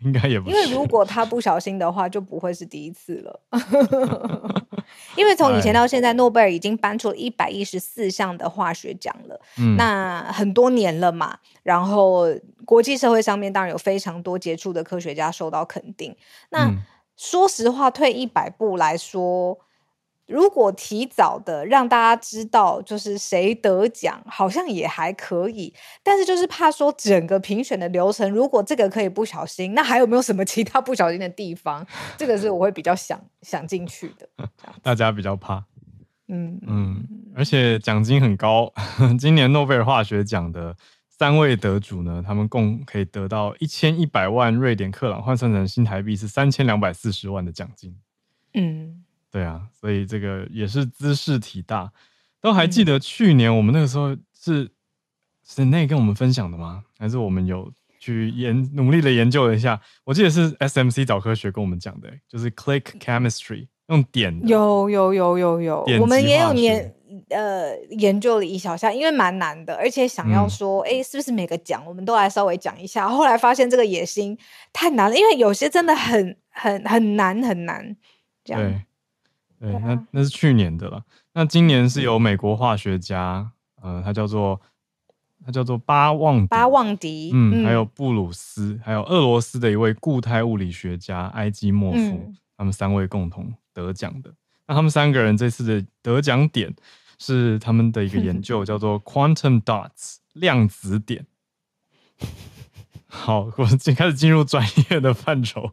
[0.00, 3.40] 应该也不是，因为如果他不小心的话，就不会是第一次了。
[5.16, 11.38] 因为从以前到现在，诺贝尔已经颁出了一百一十四项的化学奖了，嗯，那很多年了嘛。
[11.62, 12.26] 然后
[12.64, 16.14] 国际社会上面当然有非常多杰出的科学家受到肯定。
[16.50, 16.72] 那
[17.16, 19.58] 说实话，退一百步来说。
[20.28, 31.84] 如果提早的让大家知道就是谁得奖，好像也还可以，但是就是怕说整个评选的流程，如果这个可以不小心，那还有没有什么其他不小心的地方？
[32.18, 34.28] 这个是我会比较想想进去的。
[34.82, 35.64] 大家比较怕，
[36.28, 38.70] 嗯嗯，而且奖金很高，
[39.18, 40.76] 今年诺贝尔化学奖的
[41.08, 47.96] 三位得主呢，他们共可以得到一千一百万瑞典克朗，换算成新台币是三千两百四十万的奖金。
[48.52, 49.04] 嗯。
[49.30, 51.92] 对啊，所以这个也是兹事体大。
[52.40, 54.70] 都还记得去年我们那个时候是
[55.44, 56.84] 是那跟我们分享的吗？
[56.98, 59.80] 还是我们有去研努力的研究了一下？
[60.04, 64.46] 我记得是 SMC 早科学跟我们讲的，就是 Click Chemistry 用点的。
[64.46, 66.94] 有有有有有，我们也有研
[67.30, 73.08] 呃研究了一小下，因为蛮难的，而且想要说，哎、嗯，是不是每个奖我们都来稍微讲一下？
[73.08, 74.38] 后来发现这个野心
[74.72, 77.96] 太难了，因为有些真的很很很难很难
[78.44, 78.84] 这样。
[79.60, 79.72] 对。
[79.72, 81.02] 对，那那是去年的了。
[81.34, 83.50] 那今年是由美国化学家，
[83.82, 84.60] 呃，他叫做
[85.44, 94.32] 他叫做巴旺巴旺迪，嗯，还有布鲁斯，还有俄罗斯的一位固态物理学家埃基莫夫，嗯，他们三位共同得奖的。
[94.66, 96.74] 那他们三个人这次的得奖点
[97.18, 101.26] 是他们的一个研究， 叫做 Quantum Dots 量子点。
[103.08, 105.72] 好，我们开始进入专业的范畴。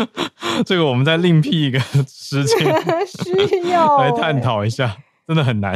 [0.66, 2.58] 这个我们再另辟一个时间
[3.06, 4.96] 需要 来探讨一下，
[5.28, 5.74] 真的很难。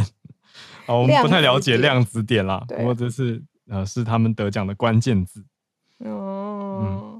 [0.87, 5.45] 啊，我们不太了解量子点啦，不过这是呃是他们得奖的关键字。
[5.99, 6.83] 哦。
[6.83, 7.14] 嗯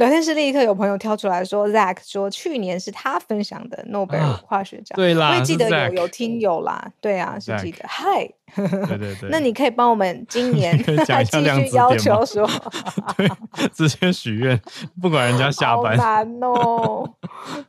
[0.00, 7.84] 聊天室立刻有朋友跳出来说，Zack 说去年是他分享的诺贝尔化学奖，对啦，我记得有有听友啦，对啊，是记得。
[7.86, 12.48] 嗨，对 对对，那你可以帮我们今 年继续要求说，
[13.18, 13.28] 对，
[13.74, 14.58] 直接许愿，
[15.02, 17.06] 不管人家下班，好难哦，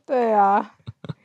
[0.06, 0.70] 对啊。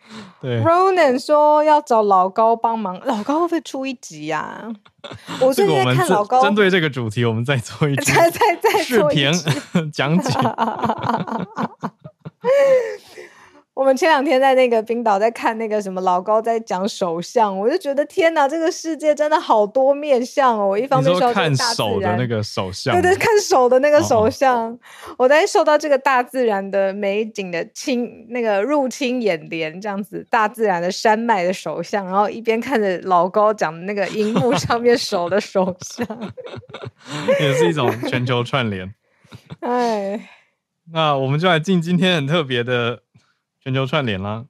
[0.41, 4.72] 对，Ronan 说要找老高帮忙，老高会不会出一集呀、啊？
[5.41, 9.32] 我最近在看老高，针对这个主题，我们再做一集，再再再视频
[9.91, 10.32] 讲解。
[13.77, 20.69] 我们前两天在那个冰岛在看那个什么老高在讲首相，我就觉得天哪，这个世界真的好多面相哦！
[20.69, 24.79] 我一方面受看手的那个首相，对对，看手的那个首相，哦、
[25.19, 36.33] 我在受到这个大自然的美景的侵那个入侵眼帘，这样子大自然的山脉的首相，然后一边看着老高讲的那个荧幕上面手的首相，
[37.39, 38.91] 也是一种全球串联。
[39.61, 40.27] 哎，
[40.91, 43.03] 那我们就来进今天很特别的。
[43.67, 44.45] 全球串联啦！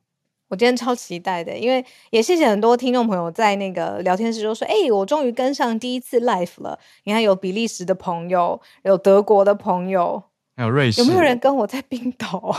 [0.48, 10.22] 我今天超期待的，因为也谢谢很多听众朋友在那个聊天室就说：“哎、欸，我终于跟上第一次 live 了。”你看，有比利时的朋友，有德国的朋友，
[10.56, 12.56] 还有瑞士，有没有人跟我在冰岛？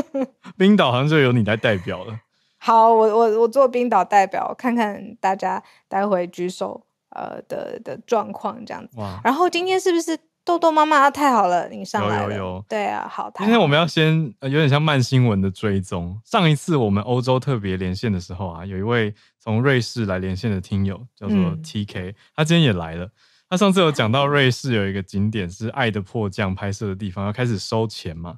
[0.58, 2.20] 冰岛好像就有你来代表了。
[2.58, 9.00] 好，我我我做冰岛代表，看看大家待会举手呃的的状况这样子。
[9.00, 9.18] 哇！
[9.24, 10.18] 然后今天是不是？
[10.44, 12.24] 豆豆妈妈太好了，你上来了。
[12.24, 13.30] 有有有，对啊，好。
[13.36, 16.20] 今天我们要先有点像慢新闻的追踪。
[16.24, 23.08] 上一次我们欧洲特别连线的时候啊，有一位从瑞士来连线的听友叫做 TK，、嗯、他今天也来了。
[23.48, 28.36] 他上次有讲到瑞士有一个景点是《爱的迫降》拍摄的地方，要开始收钱嘛，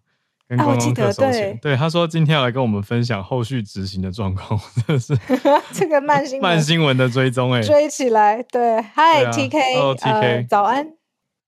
[0.48, 1.56] 跟观光客收钱。
[1.62, 5.16] 对，对，他说今天要来跟我们分享后续执行的状况， 真的是
[5.72, 8.42] 这个慢新闻慢新闻的追踪哎、欸，追起来。
[8.42, 10.94] 对，嗨、啊、TK，Hello TK，、呃、早安。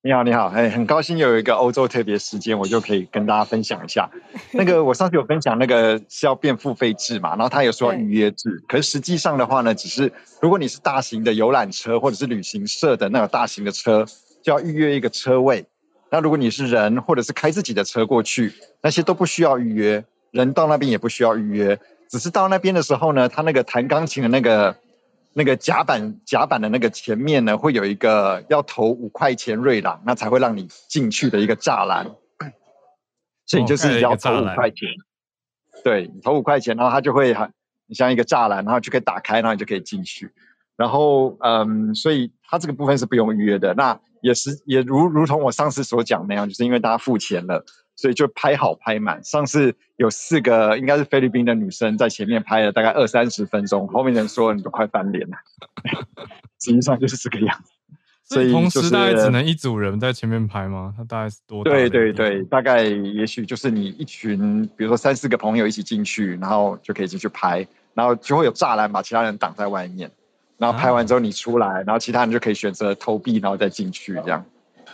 [0.07, 4.09] 你好，你好，哎，很高兴有一个欧洲特别时间，我就可以跟大家分享一下。
[4.55, 14.07] 那个我上次有分享那个是要变付费制嘛，然后他有说要预约制，可是实际上的话呢，只是如果你是大型的游览车或者是旅行社的那种大型的车，
[14.45, 15.67] 就要预约一个车位。
[16.09, 24.77] 那如果你是人或者是开自己的车过去，那些都不需要预约，人到那边也不需要预约，只是到那边的时候呢，他那个弹钢琴的那个。
[25.39, 32.07] 那个甲板甲板的那个前面呢，会有一个要投五块钱瑞郎，那才会让你进去的一个栅栏，
[33.45, 34.89] 所以你就是要投五块钱，
[35.85, 37.53] 对，你投五块钱，然后它就会很
[37.91, 40.33] 像一个栅栏，然后就可以打开，然后你就可以进去。
[40.75, 43.75] 然后，嗯，所以它这个部分是不用预约的。
[43.75, 47.67] 那也是也如如同我上次所讲那样，就是因为大家付钱了。
[47.97, 55.37] 所以就拍好拍满，上次有四个应该是菲律宾的女生在前面拍了大概二三十分钟，后面人说你都快翻脸了，
[56.61, 57.73] 实际上就是这个样子。
[58.29, 60.93] 所以同时大概只能一组人在前面拍吗？
[60.97, 61.71] 他大概是多大？
[61.71, 70.11] 对对对，大概也许就是你一群，比如说三四个朋友一起进去，然后就可以进去拍，然后就会有栅栏把其他人挡在外面，
[70.59, 74.45] 然后拍完之后你出来，然后其他人就可以选择投币，然后再进去这样。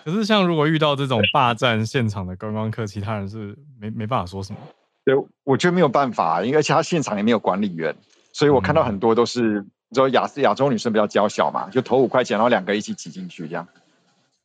[0.04, 4.58] 可是，像如果遇到这种霸占现场的观光客，其他人是没没办法说什么。
[5.04, 7.94] 对，我觉得没有办法，因为其他现场也没有管理员，
[8.32, 13.66] 所以我看到很多都是，嗯、你说亚亚洲女生比较娇小嘛，就投五块钱，然后两个一起挤进去这样。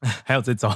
[0.26, 0.72] 还有这招？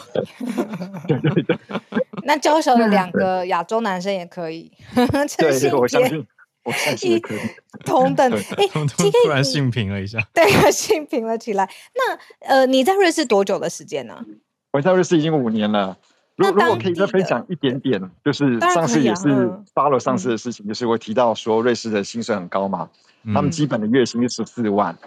[1.08, 1.58] 对对对。
[2.26, 4.72] 那娇小的两个亚洲男生也可以。
[4.96, 6.28] 对对，我相信，
[6.64, 7.40] 我相信可以。
[7.86, 10.20] 同等，哎，突然性平了一下。
[10.34, 11.70] 对，性平了起来。
[11.94, 14.24] 那呃，你在瑞士多久的时间呢？
[14.72, 15.98] 我在瑞士已经五年了。
[16.38, 22.90] 如果如果可以再分享一点点，就是上次也是 follow 上次的事情，就是我提到说瑞士的薪水很高嘛，
[23.34, 24.98] 他们基本的月薪是十四万，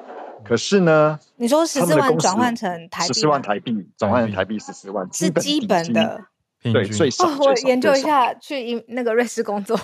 [0.44, 6.20] 可是呢，你说十四万转换成台币，十四万台币转换成台币十四万是基本的。
[6.72, 7.27] 对，最少。
[7.27, 9.77] 我研究一下，去英那个瑞士工作。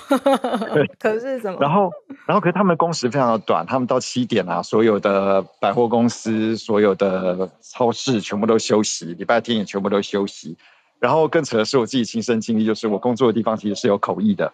[0.98, 1.58] 可是什么？
[1.60, 1.90] 然后，
[2.26, 10.56] 然后，可是他们工时非常的短，他们到七点啊，所有的百货公司、所有的超市全部都休息，礼拜天也全部都休息。
[10.98, 14.52] 然后更扯的是，我自己亲身经历，就是我工作的地方其实是有口译的。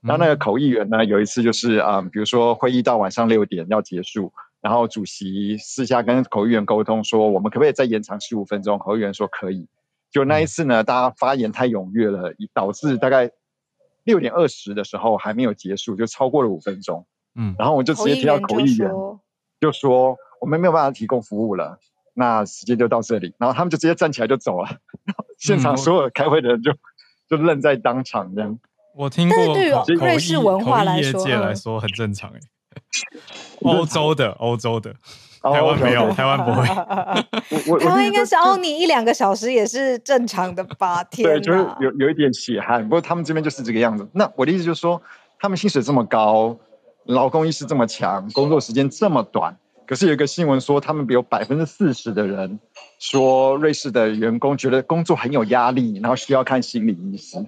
[0.00, 8.78] 然后那个口译员呢，有一次就是啊、嗯，比如说会议到晚上六点要结束，然后主席私下跟口译员沟通说，我们可不可以再延长十五分钟？
[8.78, 9.66] 口译员说可以。
[10.10, 13.30] 就那一次呢，大家发言太踊跃了，导致大概
[14.04, 17.06] 六点二十的时候还没有结束，就超过了五分钟。
[17.34, 18.90] 嗯，然后我就直接听到口译员
[19.60, 21.78] 就说：“我们没有办法提供服务了，
[22.14, 24.78] 那时间就到这里。”然后他们就直接站起来就走了，
[25.38, 26.72] 现场所有开会的人就
[27.28, 28.58] 就愣在当场这样。
[28.94, 32.40] 我听过，对于瑞士文化来说，业界来说很正常哎。
[33.62, 34.94] 欧洲的，欧洲的。
[35.52, 36.66] 台湾没有，台湾不会。
[37.78, 41.02] 台湾应该是凹你一两个小时也是正常的吧？
[41.04, 42.82] 天哪，对，就是有有一点血汗。
[42.82, 44.08] 不过他们这边就是这个样子。
[44.12, 45.00] 那我的意思就是说，
[45.38, 46.56] 他们薪水这么高，
[47.04, 49.56] 劳工意识这么强，工作时间这么短，
[49.86, 52.58] 可是有一个新闻说，他们有百分之四十的人
[52.98, 57.46] 说，瑞士的员工觉得工作很有压力，然后需要看心理医生。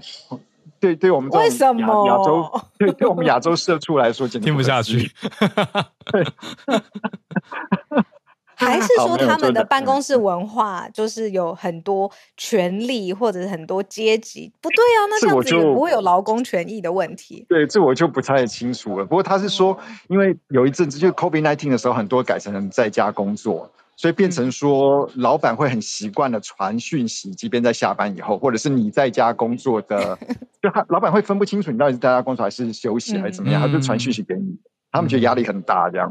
[0.80, 2.06] 对，对我们这种亚，为什么？
[2.08, 5.10] 亚洲，对，对我们亚洲社畜来说，简直听不下去。
[6.10, 6.24] 对，
[8.56, 14.52] 还是说他们的办公室文化就是有很多权利或者是很多阶级？
[14.60, 17.46] 不对啊，那这样子也不会有劳工权益的问题。
[17.48, 19.04] 对，这我就不太清楚了。
[19.04, 19.78] 不过他是说，
[20.08, 23.70] 因为有一阵子就 COVID-19 的时候，很多改成在家工作。
[24.00, 30.18] 所以变成说，老板会很习惯的传讯息，即便在下班以后，或者是你在家工作的，
[30.62, 34.56] 就他老板会分不清楚你到底是在家工作还是休息还是怎么样，他就传讯息给你，
[34.90, 36.10] 他们觉得压力很大，这样。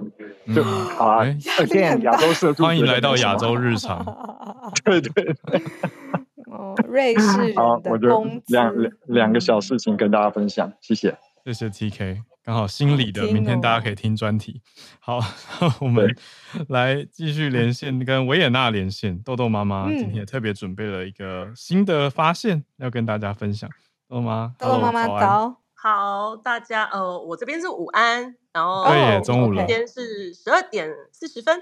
[0.54, 1.26] 就好啊。
[1.26, 4.06] again，亚洲社畜，欢迎来到亚洲日常。
[4.84, 5.12] 对对
[5.50, 5.62] 对。
[6.46, 11.18] 哦，瑞士人的工资，两两两个小事情跟大家分享，谢谢，
[11.52, 12.22] 谢谢 TK。
[12.44, 14.62] 刚好心理的，明天大家可以听专题。
[15.00, 15.20] 好，
[15.82, 16.16] 我们
[16.68, 19.20] 来继续连线，跟维也纳连线。
[19.20, 23.70] 豆豆妈妈今天也特别准备了一个新的发现，要跟大家分享。
[24.08, 31.60] 豆豆妈，豆豆妈妈早，好，大家呃，我这边是午安，然后对，中午了，今天是十二点四十分，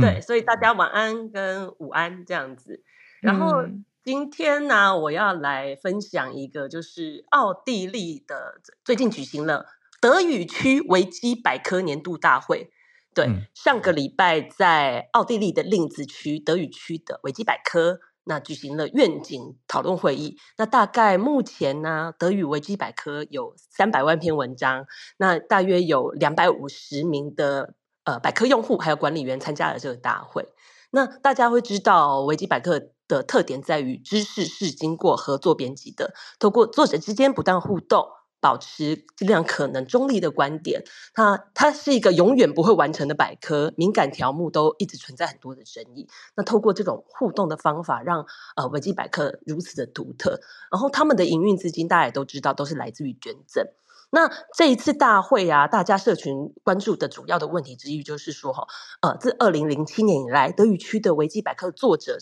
[0.00, 2.82] 对，所以大家晚安跟午安这样子。
[3.20, 3.64] 然后
[4.08, 9.66] 今天呢，我要来分享一个，就是奥地利的最近举行了。
[10.00, 12.70] 德语区维基百科年度大会，
[13.14, 20.38] 对，嗯、上个礼拜在奥地利的令子区德语区的维基百科，那举行了愿景讨论会议。
[20.56, 24.86] 那大概目前呢，德语维基百科有三百万篇文章，
[25.18, 30.48] 那大约有两百五十名的呃百科用户还有管理员参加了这个大会。
[30.92, 38.06] 那大家会知道，维基百科的特点在于知识是经过合作编辑的，透过作者之间不断互动。
[38.40, 46.06] 保持尽量可能中立的观点，它它是一个永远不会完成的百科，敏感条目都一直存在很多的争议。
[46.36, 50.40] 那透过这种互动的方法让，呃维基百科如此的独特。
[50.70, 53.66] 然后他们的营运资金大家也都知道，都是来自于捐赠。
[54.10, 58.68] 那这一次大会啊，大家社群关注的主要的问题之一就是说，哈，
[59.00, 62.18] 呃，自二零零七年以来，德语区的维基百科作者。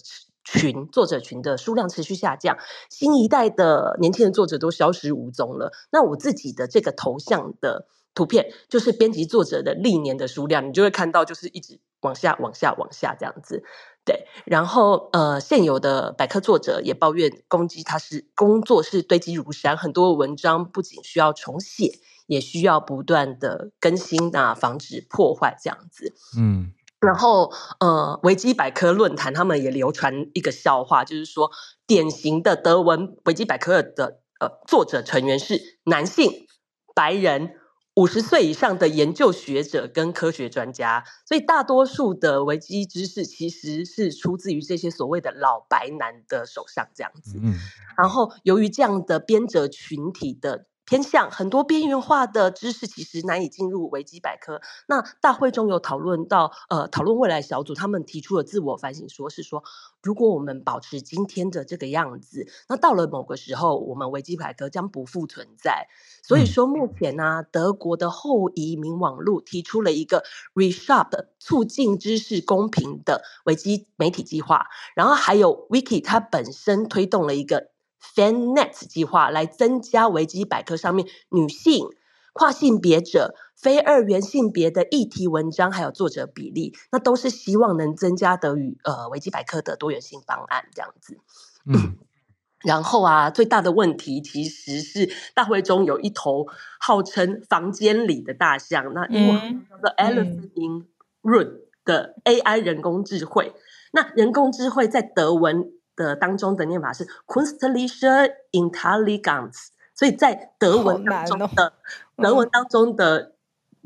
[0.47, 2.57] 群作者群的数量持续下降，
[2.89, 5.73] 新一代的年轻人作者都消失无踪了。
[5.91, 13.65] 那我自己的这个头像的图片，就是编辑作者的历年的数量，你就会看到，就是一直往下、往下、往下这样子。
[14.05, 26.15] 对，然后呃，现有的百科作者也抱怨，攻击他是工作是堆积如山，很多文章不仅需要重写，也需要不断的更新啊，防止破坏这样子。
[26.39, 26.73] 嗯。
[27.01, 31.51] 然后，呃，维基百科论坛他们也流传一个笑话，就是说，
[31.87, 36.47] 典型的德文维基百科的呃作者成员是男性、
[36.95, 37.53] 白人、
[37.95, 47.39] 五十岁以上的研究学者跟科学专家，所以大多数的维基知识其实是出自于这些所谓的老白男的手上，这样子。
[47.43, 47.55] 嗯。
[47.99, 50.65] 然后，由于这样的编者群体的。
[50.87, 54.63] 偏向很多边缘化的知识，其实难以进入维基百科。
[54.87, 59.65] 那大会中有讨论到，呃，讨论未来小组他们提出了自我反省，说是说，
[60.01, 65.89] 如果我们保持今天的这个样子，那到了某个时候，我们维基百科将不复存在。
[66.23, 70.23] 所以说，目前呢、啊，德国的后移民网络提出了一个
[70.55, 77.71] ReShap 促进知识公平的维基媒体计划，然后还有 Wiki 它本身推动了一个。
[78.01, 81.87] FemNet 计划来增加维基百科上面女性、
[82.33, 91.19] 跨性别者、非二元性别的议题文章，还有作者比例，那都是希望能增加德语呃维基百科的多元性方案这样子。
[91.67, 91.97] 嗯，
[92.65, 96.47] 然后啊，最大的问题其实是大会中有一头
[96.79, 100.87] 号称房间里的大象，那英文叫做 Elephant in
[101.23, 103.55] Room 的 AI 人工智慧。
[103.93, 105.73] 那人工智慧在德文。
[105.97, 111.73] 的当中的念法是 Künstliche Intelligenz，所以在德文当中的、哦、
[112.23, 113.33] 德文当中的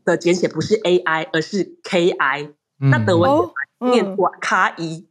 [0.04, 2.90] 的简写不是 AI，而是 KI、嗯。
[2.90, 3.30] 那德文
[3.78, 5.08] 念过卡伊，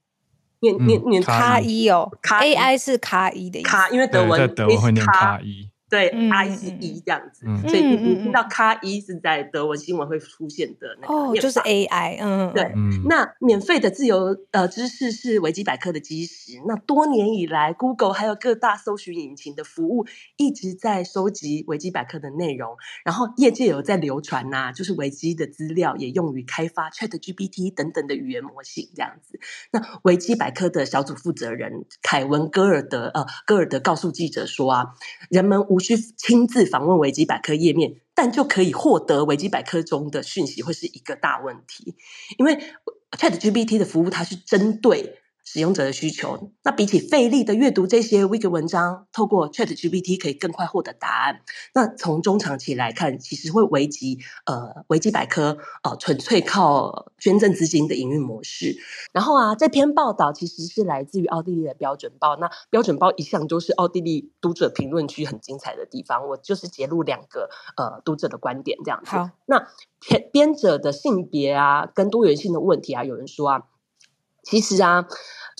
[0.60, 5.72] 念念念卡伊哦，卡 AI 是卡伊的意思，卡因为德文在德文会念卡伊。
[5.90, 12.64] 对，I C E 这样子，嗯、所以你你听到卡一是在德文新闻会出现的那个哦，就是 A I，嗯，对。
[12.76, 16.62] 嗯、那免费的自由呃知识是维基百科的基石。
[16.68, 20.06] 那多年以来，Google 还有各大搜寻引擎的服务
[20.38, 29.40] 一直在收集维基百科的内容，然后业界有在流传呐、啊，就是维基的资料也用于开发 Chat GPT 等等的语言模型这样子。
[29.72, 34.86] 那维基百科的小组负责人凯文·戈尔德呃，戈尔德告诉记者说啊，
[35.30, 41.95] 人们无无需亲自访问维基百科页面，但就可以获得维基百科中的讯息，会是一个大问题。
[42.38, 42.59] 因为
[43.11, 45.19] ChatGPT 的服务，它是针对
[45.52, 46.52] 使用者的需求。
[46.64, 51.41] 那比起费力的阅读这些 Wiki 文章，透过 ChatGPT 可以更快获得答案。
[51.74, 58.78] 那从中长期来看，其实会危及呃维基百科呃纯粹靠捐赠资金的营运模式。
[59.12, 62.36] 然后啊，这篇报道其实是来自于奥地利的标准报。
[62.36, 66.28] 那标准报一向都是奥地利读者评论区很精彩的地方。
[66.28, 69.10] 我就是截录两个呃读者的观点这样子。
[69.10, 69.68] 好，那
[70.08, 73.64] 编编者的性别啊，跟多元性的问题啊，有人说啊，
[74.50, 75.08] 其实啊。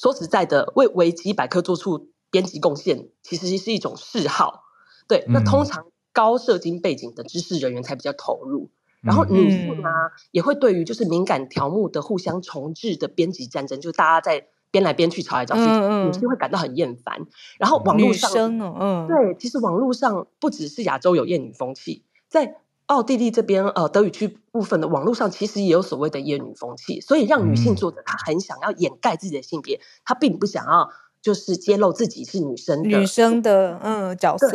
[0.02, 4.64] 说实在的，为维基百科做出编辑贡献，其实是一种嗜好。
[5.10, 8.70] 对，那通常高社经背景的知识人员才比较投入。
[9.02, 17.28] 然后女性啊，嗯、也会对于就是敏感条目的互相重置的编辑战争，就大家在编来编去、吵来吵去，嗯、女性会感到很厌烦。
[17.58, 22.62] 然后网络上，嗯，对，其实网络上不只是亚洲有厌女风气，在。
[22.90, 30.90] 奥地利这边，呃，德语区部分的网络上其实也有所谓的厌女风气，所以让女性作者她很想要掩盖自己的性别，她并不想要
[31.22, 34.50] 就是揭露自己是女生的女生的嗯角色，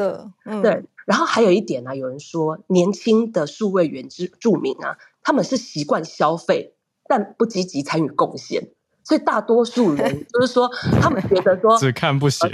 [0.45, 0.85] 对，嗯、对。
[1.07, 6.75] 然后还有一点呢、啊，有人说年轻的数位原之著名啊，他们是习惯消费，
[7.07, 8.71] 但不积极参与贡献，
[9.05, 10.69] 所以大多数人 就是说，
[11.01, 12.49] 他们觉得说只看不写。
[12.49, 12.53] 呃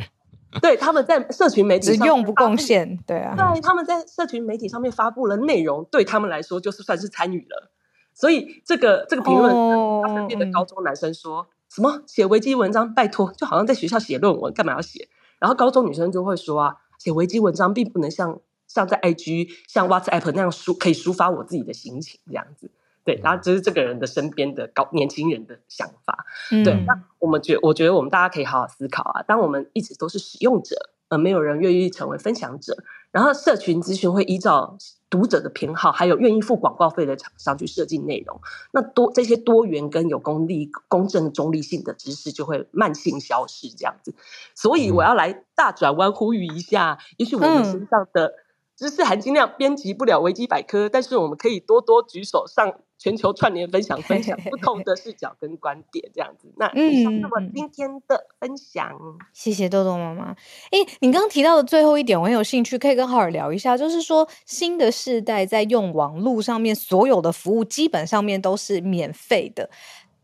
[0.61, 7.71] 对，他们在社群媒体上只用不贡献，对啊，对，他们在社群媒体上面发布了内容，对他们来说就是算是参与了。
[8.13, 15.09] 所以这个这个评论，哦、他身边的高中男生说、嗯、什么写维基文章，拜托，就好像在学校写论文，干嘛要写？
[15.39, 22.71] 然后高中女生就会说啊，写维基文章并不能像像在 IG、像 WhatsApp 那样抒可以抒发我自己的心情这样子。
[23.05, 26.27] 对，然后这是这个人的身边的高年轻人的想法。
[26.51, 29.23] 嗯、对，那我们觉，我觉得我们大家可以好好思考啊。
[29.23, 32.77] 当我们一直都是使用者，而没有人愿意成为分享者，
[33.11, 34.77] 然后社群资讯会依照
[35.09, 38.39] 读者的偏好，还有愿意付广告费的厂商去设计内容，
[38.73, 44.15] 那多这些多元跟有公立、公正、中立性的知识就会慢性消失，这样子。
[44.55, 48.35] 所以我要来大转弯呼吁一下，也许我们身上的
[48.77, 52.75] 知识含金量编辑不了维基百科，但是我们可以多多举手上。
[53.01, 56.53] 全球串联分享， 分享不同的视角跟观点，这样子。
[56.59, 58.91] 那以上是我今天的分享。
[58.93, 60.37] 嗯、谢谢豆豆妈妈。
[60.71, 63.75] 诶，你刚刚提到的最后一点，我很有兴趣，可以跟浩尔聊一下。
[63.75, 69.71] 就是说，新的世代在用网络上面所有的服务，基本上面都是免费的。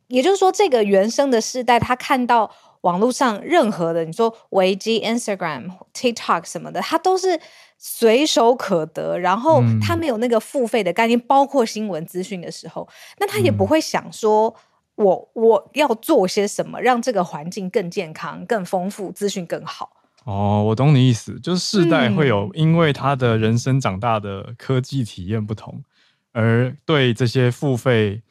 [0.09, 7.41] 也就是说，这个原生的世代，他看到网络上任何的，你说维基、Instagram、TikTok 什么的，它都是。
[7.79, 14.55] 随手可得，然后他没有那个付费的概念，嗯、包括新闻资讯的时候，那他也不会想说
[14.95, 19.91] 我，我我要做些什么，让这个环境更健康、更丰富、资讯更好。
[20.24, 25.85] 哦，我懂你意思，就是世代会有因为他的人生长大的科技体验不同，
[26.33, 28.22] 而对这些付费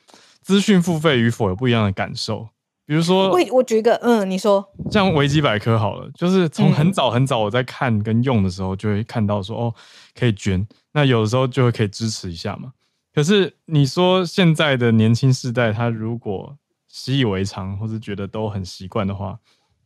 [0.42, 2.50] 资讯付费与否有不一样的感受。
[2.86, 9.74] 比如说，我我举一个，嗯，你说，像维基百科好了，就是从很早很早我在看跟用的时候，就会看到说，哦，
[10.14, 12.74] 可以捐，那有的时候就会可以支持一下嘛。
[13.14, 16.56] 可是你说现在的年轻世代，他如果
[16.88, 19.40] 习以为常，或是觉得都很习惯的话，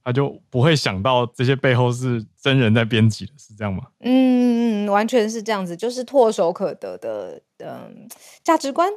[0.03, 3.83] 他就不会想到这些背后是真人在编辑的，是这样吗？
[3.99, 7.41] 嗯，完全是这样子，就是唾手可得的。
[7.61, 8.07] 嗯，
[8.41, 8.89] 价值观。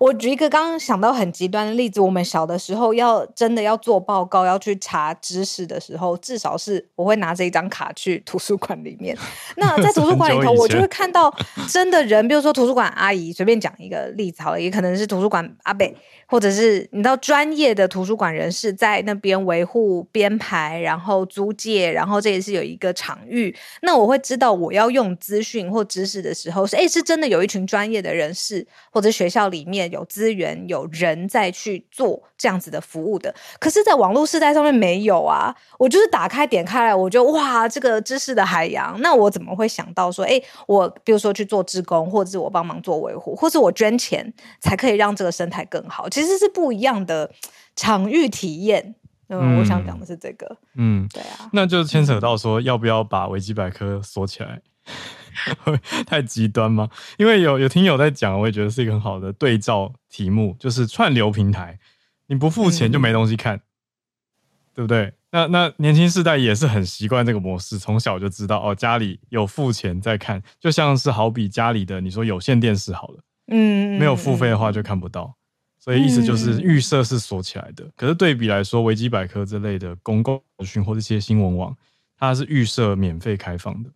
[0.00, 9.14] 我举一个刚刚想到很极端的例子，我们小的时候要真的要做报告，要去查知识的时候，至少是我会拿着一张卡去图书馆里面。
[9.58, 11.30] 那在图书馆里头，我就会看到
[11.68, 15.94] 真的人，比如说图书馆阿姨，随便讲一个例子好了，也可能是图书馆阿北，
[16.26, 23.54] 或者是你知道专业的图书馆人士在那边维护编排，然后租借，然后这也是有一个场域。
[23.82, 28.16] 那我会知道我要用资讯或知识的时候，是诶，是真的有一群专业的。
[28.16, 35.54] 人士或者学校里面有资源有人在去做这样子的服务的，可是，在网络时代上面没有啊。
[35.78, 38.98] 我就是打开点开来，我就哇，这个知识的海洋。
[39.02, 46.08] 那我怎么会想到说，哎，我比如说去做志工，或者是我帮忙做维护，或是我捐钱，才可以让这个生态更好？
[46.08, 47.30] 其实是不一样的
[47.74, 48.94] 场域体验。
[49.28, 50.56] 嗯，我想讲的是这个。
[50.74, 54.60] 嗯，对啊，那就牵扯到说，要不要把维基百科锁起来？
[56.06, 56.88] 太极端吗？
[57.18, 61.78] 因为有有听友在讲，我也觉得是一个很好的对照题目，就是串流平台，
[62.28, 63.60] 你不付钱就没东西看，嗯、
[64.74, 65.12] 对不对？
[65.32, 75.34] 那那年轻世代也是很习惯这个模式，从小就知道哦，家里有付钱在看，就像是好比家里的你说有线电视好了，嗯，没有付费的话就看不到，
[75.86, 77.84] 所以意思就是预设是锁起来的。
[77.84, 81.74] 嗯、可是对比来说，维基百科这类的公共资讯或者一些新闻网，
[82.18, 83.90] 它是预设免费开放的。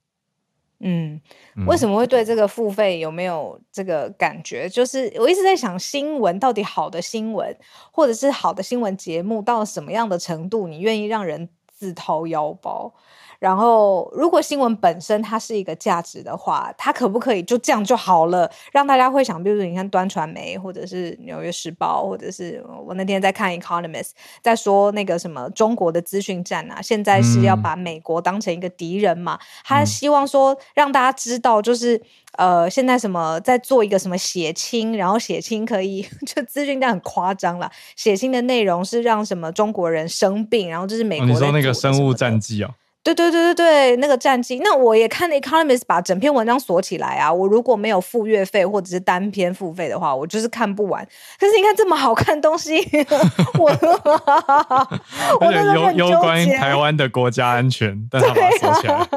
[0.82, 1.20] 嗯，
[1.66, 4.68] 为什么会对这个付费有没有这个感觉？
[4.68, 7.54] 就是我一直在想，新闻到底好的新闻，
[7.90, 12.94] 或者是好的新闻节目，到什么样的程度，你愿意让人自掏腰包？
[13.40, 24.10] 然后，如果新闻本身它是一个价值的话，它可不可以就这样就好了，让大家会想，比如说你看端传媒，或者是纽约时报，或者是我那天在看 Economist，
[24.42, 29.36] 在说那个什么中国的资讯战啊，现在是要把美国当成一个敌人嘛？
[29.36, 31.98] 嗯、他希望说让大家知道，就是
[32.36, 42.74] 呃，现在什么在做一个什么血清，然后血清可以 就资讯战很夸张了，血清的内容是让什么中国人生病，然后就是美国、哦、你说那个生物战剂哦。
[43.02, 47.32] 对对对对对，那个战绩，那我也看 Economist 把整篇文章锁起来啊。
[47.32, 51.02] 我如果没有付月费或者是单篇付费的话，我就是看不完。
[51.38, 52.76] 可是你看这么好看东西，
[53.58, 53.70] 我
[55.40, 59.08] 我有有关于台湾的国家安全， 但他把它锁起来，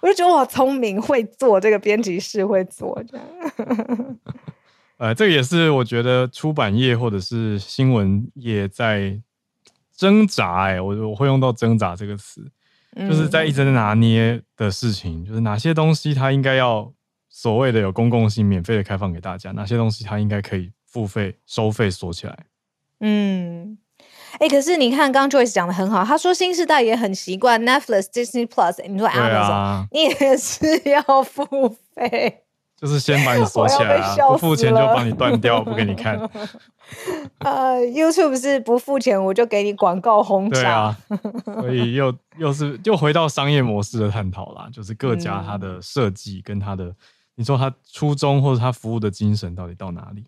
[0.00, 3.26] 我就觉得我聪明，会做这个编辑室会做这样。
[4.98, 9.20] 呃，这个也是我觉得出版业或者是新闻业在
[9.96, 10.66] 挣扎。
[10.66, 12.48] 哎，我我会用到挣扎这个词。
[12.96, 16.90] 就是在一直在拿捏的事情，就是哪些东西它应该要
[17.28, 22.36] 所谓的有公共性、免费的开放给大家，哪些东西它应该可以付费收费锁起来。
[23.00, 23.76] 嗯，
[24.38, 32.45] 哎、欸，可是你看，刚刚 Joyce 讲的很好，他说新时代也很习惯 Netflix、Disney Plus，你说 Amazon，、啊、你也是要付费。
[32.76, 36.18] 就是先把你锁起来啊，不付钱就把你断掉，不给你看。
[37.38, 40.96] 呃、uh,，YouTube 是不付钱我就给你广告轰炸，对啊，
[41.60, 46.96] 所以又又是又回到商业模式的探讨啦，就是各家它的设计跟它的，嗯、
[47.36, 50.26] 你说它初衷或者它服务的精神到底到哪里？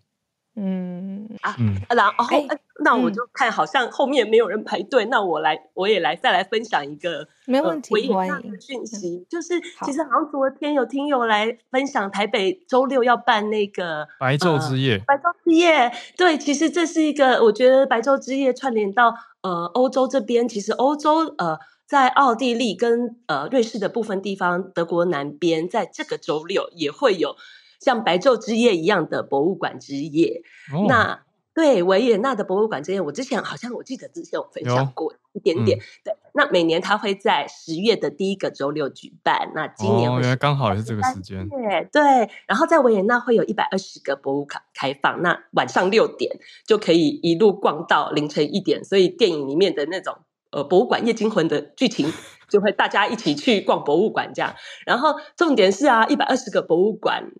[0.55, 1.09] 嗯。
[1.41, 1.55] 啊，
[1.89, 2.47] 然后、欸、
[2.83, 27.35] 那我就看好像后面没有人排队，嗯、那我来我也来再来分享一个没问题的讯息，就是其实好像昨天有听友来分享台北周六要办那个白昼之夜，呃、白昼之夜，对，其实这是一个我觉得白昼之夜串联到呃欧洲这边，其实欧洲呃在奥地利跟呃瑞士的部分地方，德国南边在这个周六也会有。
[27.79, 31.23] 像白昼之夜一样的博物馆之夜，哦、那
[31.53, 35.77] 对维也纳的博物馆之夜，我之前好像我记得之前有分享过一点点。
[35.77, 39.51] 嗯、对，那每年它会在十月的第一个周六举办。
[39.53, 41.49] 那今年我觉得刚好也是这个时间。
[41.49, 50.15] 对对，然后在维也纳会有一百二十个博物馆开放，那晚上六点就可以一路逛到凌晨一点，所以电影里面的那种
[50.51, 52.09] 呃博物馆夜惊魂的剧情，
[52.47, 54.55] 就会大家一起去逛博物馆这样。
[54.85, 57.31] 然后重点是啊，一百二十个博物馆。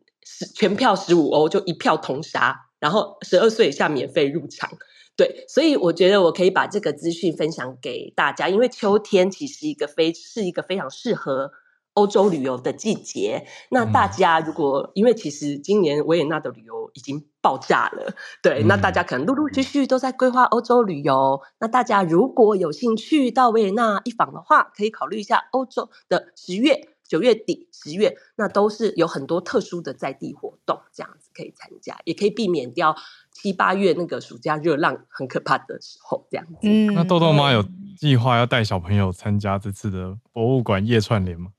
[0.55, 4.69] 全票十五欧，就一票同杀，然后十二岁以下免费入场。
[5.15, 11.51] 对，所以我觉得我可以把这个资讯分享给大家，因为秋天其实一个非是一个非常适合
[11.93, 13.45] 欧洲旅游的季节。
[13.69, 21.41] 那大家如果、嗯、因为其实今年维也纳的旅游已经爆炸了，对，嗯、那大家可能陆陆续续都在规划欧洲旅游。
[21.59, 26.88] 那大家如果有兴趣到维也纳一访的话，可以考虑一下欧洲的十月。
[27.10, 32.95] 九月底、十月，那都是有很多特殊的在地活动，这样子可以参加，也可以避免掉
[33.34, 36.60] 七八月那个暑假热浪很可怕的时候，这样子。
[36.62, 37.66] 嗯，那豆豆妈有
[37.97, 41.51] 计划要带小朋友参加这次的博物馆夜串联吗？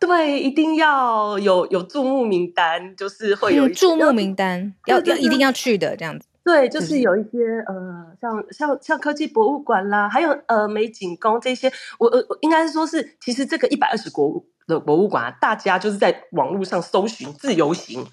[0.00, 6.26] 对，一定要有有注目名单，就是会有注目名单，要要一定要去的这样子。
[6.48, 18.06] 对，就是有一些呃，像像像科技博物馆啦，还有呃美景宫这些，我呃应该是说是，其实这个一百二十国的博物馆啊，大家就是在网络上搜寻自由行，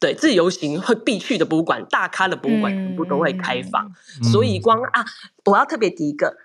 [0.00, 3.86] 对，自由行会必去的博物馆，大咖的博物馆全部都会开放。
[4.20, 5.04] 嗯、所以光啊，
[5.44, 6.36] 我要特别提一个，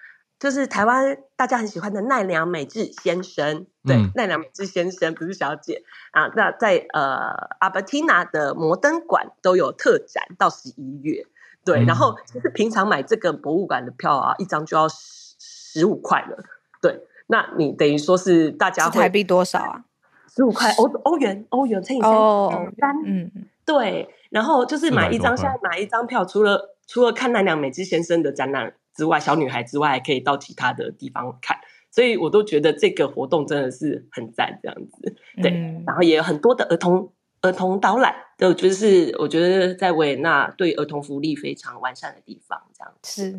[0.46, 5.82] 就是台湾大家很喜欢的奈良美智先生，对，嗯、奈良美智先生不是小姐
[6.12, 6.28] 啊。
[6.36, 11.26] 那在呃阿伯蒂娜的摩登馆都有特展到十一月，
[11.66, 16.43] 对，嗯、然后其实平常买这个博物馆的票啊，一张就要十十五块了，
[16.80, 17.08] 对。
[17.26, 19.86] 那你等于说是大家会台币多少啊？
[20.32, 22.12] 十五块欧欧元，欧元乘以三，
[22.78, 23.32] 三嗯，
[23.66, 24.08] 对。
[24.30, 31.58] 然后就是买一张，现在买一张票，除了除了看奈良美智先生的展览之外，小女孩之外，还可以到其他的地方看。
[31.91, 35.16] 所以我都觉得这个活动真的是很赞，这样子。
[35.41, 43.22] 对，嗯、然后也有很多的儿童儿童导览，就就是我觉得在维也纳对儿童福利非常完善的地方，这样子。
[43.22, 43.32] 是，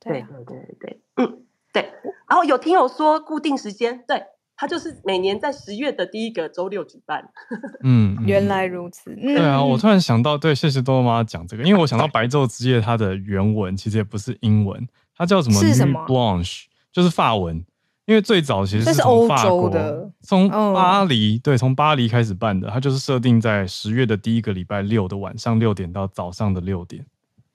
[0.00, 1.44] 对，对对对对，嗯。
[1.70, 1.82] 对，
[2.26, 4.24] 然后有听友说固定时间，对，
[4.58, 7.26] 他就是每年在十月的第一个周六举办。
[7.84, 9.12] 嗯，原来如此。
[9.12, 14.86] 嗯、对啊，我突然想到，对，谢谢多多妈讲这个，因为我想到白昼之夜它的原文其实也不是英文，
[15.16, 15.60] 它叫什么？
[15.60, 17.64] 是什么？Blanche，就是法文。
[18.06, 27.04] 因为最早其实是从法国的，从巴黎，嗯、对，从巴黎开始办的，它就是设定在十月的第一个礼拜六的晚上六点到早上的六点。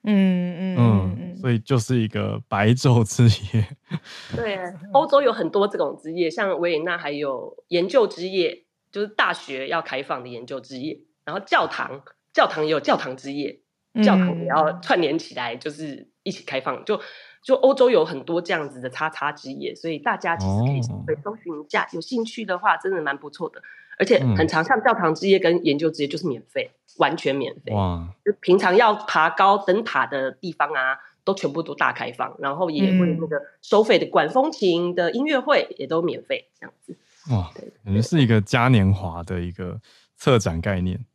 [0.03, 3.23] 嗯嗯嗯，嗯，所以就是一个白昼之
[3.57, 3.65] 夜。
[4.35, 4.59] 对，
[4.91, 13.61] 欧洲有很多这种之夜，像维也纳还有研究之夜，就是大学要开放的研究之夜，然后教堂教堂也有教堂之夜，
[14.03, 16.99] 教堂也要串联起来，就是一起开放就。
[17.45, 20.63] 就欧洲有很多这样子的叉叉之夜，所以大家其实
[21.05, 23.61] 可以搜寻一下，有兴趣的话，真的蛮不错的，
[23.97, 27.71] 而且很常，像教堂之夜跟研究之夜就是免费，完全免费。
[27.73, 28.07] 哇！
[28.25, 36.95] 就平常要爬高登塔的地方啊，都全部都大开放，然后也会那个收费的管风琴的音乐会也都免费，这样子。
[37.31, 37.51] 哇，
[37.83, 39.79] 感觉是一个嘉年华的一个
[40.17, 41.05] 策展概念。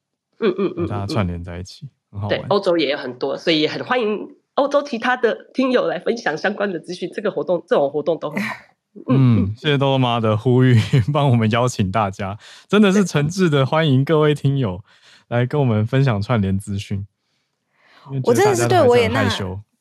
[0.40, 2.28] 嗯嗯嗯，大家串联在一起，很好。
[2.28, 4.36] 对，欧洲也有很多，所以也很欢迎。
[4.54, 8.56] 欧洲其他的听友来分享相关的资讯，这个活动这种活动都很好。
[9.08, 10.76] 嗯，谢谢豆豆妈的呼吁，
[11.12, 14.82] 帮我们邀请大家，真的是诚挚的欢迎各位听友
[15.28, 17.06] 来跟我们分享串联资讯。
[18.24, 19.28] 我真的是对维也纳。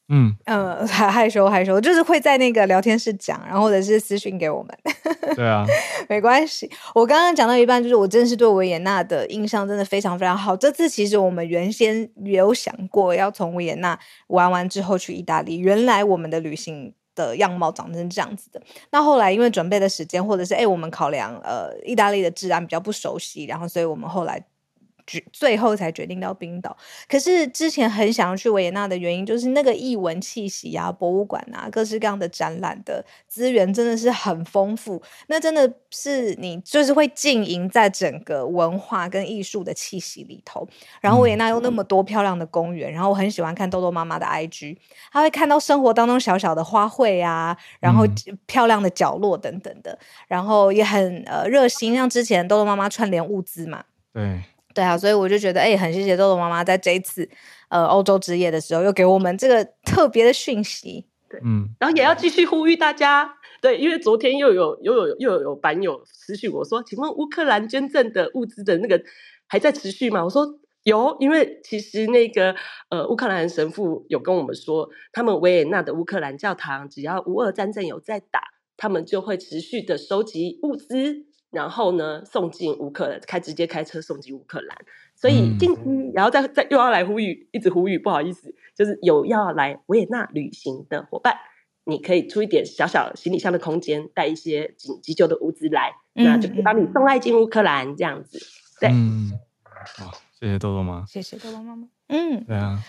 [0.09, 4.77] 嗯呃， 还害羞害羞，就是会在那个聊天室讲，然后或者是私讯给我们。
[5.35, 5.65] 对啊，
[6.07, 6.69] 没关系。
[6.95, 10.55] 我刚刚讲到一半，就是我真的是对维也纳的印象真的非常非常好。
[10.55, 18.61] 这次其实我们原先有想过要从维也纳玩完之后去意大利，原来我们的旅行的样貌长成这样子的。
[18.91, 24.41] 那后来因为准备的时间，或者是哎我们考量呃意大利的治安比较不熟悉，然后所以我们后来。
[25.31, 26.75] 最后才决定到冰岛，
[27.07, 35.01] 可是之前很想要去维也纳的原因，就是那个艺文气息啊，博物馆啊，各式各样的展览的资源真的是很丰富。
[35.27, 40.67] 那真的是你就是会浸淫在整个文化跟艺术的气息里头。
[40.99, 44.77] 然后维也纳有那么多漂亮的公园，然后我很喜欢看豆豆妈妈的 IG，
[45.11, 48.05] 她会看到生活当中小小的花卉啊，然后
[48.45, 49.97] 漂亮的角落等等的，
[50.27, 53.83] 然后也很呃热心，像之前豆豆妈妈串联物资嘛，
[54.13, 54.41] 对。
[54.77, 57.27] 对啊，所以我就觉得，哎，很谢谢豆豆妈妈在这一次，
[57.69, 61.07] 呃，欧洲之夜的时候，又给我们这个特别的讯息。
[61.27, 63.27] 对，嗯，然后也要继续呼吁大家，
[63.59, 69.01] 对，因为昨天又有又有又有版友私讯我说，请问乌克兰捐赠的物资的那个
[69.47, 70.23] 还在持续吗？
[70.23, 70.47] 我说
[70.83, 72.55] 有，因为其实那个
[72.89, 78.41] 呃乌克兰神父有跟我们说，他们维也纳的乌克兰教堂，只要乌俄战争有在打，
[78.77, 81.25] 他们就会持续的收集物资。
[81.57, 84.77] 然后呢，送进乌克兰，开直接开车送进乌克兰。
[85.15, 85.81] 所以近期，
[86.13, 91.35] 然后再再又要来呼吁，一直呼吁，不好意思，就是有要来维也纳旅行的伙伴，
[91.85, 98.37] 你可以出一点小小行李箱的空间，带一些紧急救的物资来，嗯、那就可以帮你送来进乌克兰这样子。
[98.79, 99.31] 对，嗯，
[99.97, 101.87] 好，谢谢豆豆妈，谢谢豆豆妈妈。
[102.09, 102.79] 嗯，对啊。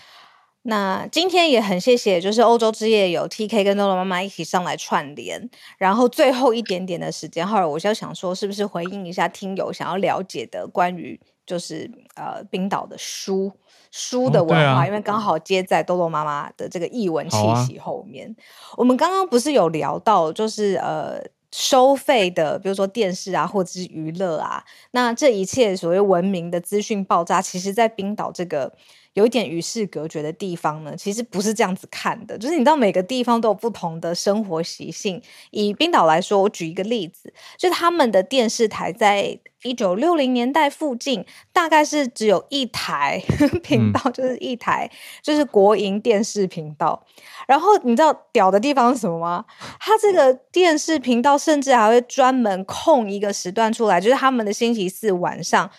[0.63, 13.51] 那今天也很谢谢，就是欧洲之夜有 TK 跟豆豆妈妈一起上来串联，然后最后一点点的时间，后来我就想说，是不是回应一下听友想要了解的关于就是呃冰岛的书
[13.89, 18.29] 书的文化，哦啊、因为刚好接在豆豆妈妈的这个译文气息后面。
[18.29, 21.21] 啊、我们刚刚不是有聊到，就是呃
[21.53, 28.73] 收费的，比如说电视啊，或者是娱乐啊，那这一切所谓文明的资讯爆炸，其实在冰岛这个。
[29.19, 32.37] 有一点与世隔绝的地方呢，其实不是这样子看的。
[32.37, 35.21] 就是你知道每个地方都有不同的生活习性。
[35.51, 43.21] 以冰岛来说，我举一个例子，就是他们的电视台在一九六零年代附近，大概是只有一台
[43.61, 44.89] 频道，就是一台，
[45.21, 47.05] 就是国营电视频道。
[47.45, 49.43] 然后你知道屌的地方是什么吗？
[49.81, 55.69] 他这个电视频道甚至还会专门空一个时段出来，就是他们的星期四晚上。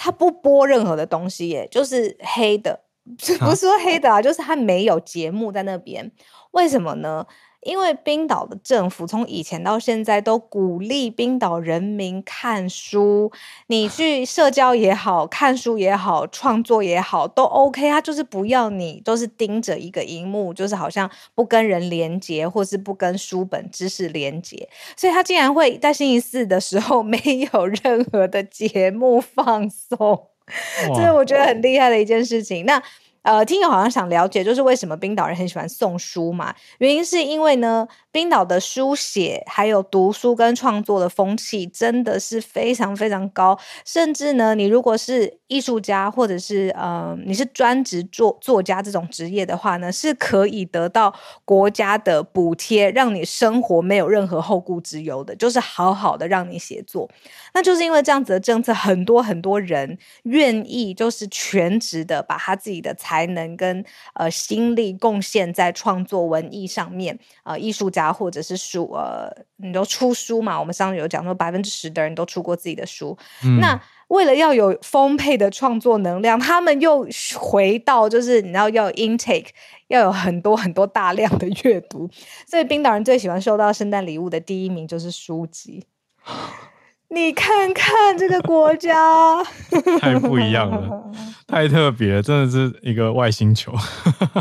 [0.00, 2.80] 他不播任何的东西耶，就是黑的，
[3.40, 6.10] 不是说黑的啊，就是他没有节目在那边。
[6.52, 7.26] 为什么呢？
[7.62, 13.32] 因为冰岛的政府从以前到现在都鼓励冰岛人民看书，
[13.66, 17.90] 你去社交也好，看书也好，创作也好，都 OK。
[17.90, 24.68] 他就是不要你都是盯着一个荧幕，就是好像不跟人连接，或是不跟书本知识连接。
[24.96, 27.18] 所以他竟然会在星期四的时候 没
[27.52, 30.28] 有任何的节目放送，
[30.94, 32.64] 这是我觉得很厉害的一件事情。
[32.64, 32.82] 那。
[33.28, 36.54] 呃，听友好像想了解，就是为什么冰岛人很喜欢送书嘛？
[36.78, 51.14] 原因是因为呢，冰岛的书写还有读书跟创作的风气真的是非常非常高，甚至呢，你如果是艺术家或者是呃你是专职作作家这种职业的话呢，是可以得到
[51.44, 57.06] 国家的补贴，让你生活没有任何后顾之忧的，就是好好的让你写作。
[57.52, 67.18] 那就是因为这样子的政策，很多很多人愿意就是全职的把他自己的才才能跟呃心力贡献在创作文艺上面。
[67.42, 70.58] 呃，艺术家或者是书，呃，你都出书嘛？
[70.58, 73.16] 我们上次有讲说，百分之十的人都出过自己的书。
[73.44, 77.06] 嗯、那为了要有丰沛的创作能量，他们又
[77.36, 79.48] 回到就是你知道要 intake，
[79.88, 82.08] 要有很多很多大量的阅读。
[82.46, 85.84] 所以冰岛人最喜欢收到圣诞礼物的第一名就是书籍。
[87.10, 89.42] 你看看这个国家，
[89.98, 91.10] 太不一样了，
[91.48, 93.72] 太特别了，真的是一个外星球。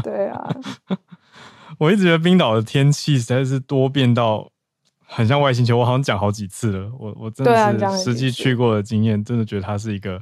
[0.03, 0.55] 对啊，
[1.79, 4.51] 我一直觉得冰岛的天气实在是多变到
[5.05, 5.77] 很像外星球。
[5.77, 10.21] 我好像讲好几次了，我我真的是实际去过的经验，真的觉得它是一个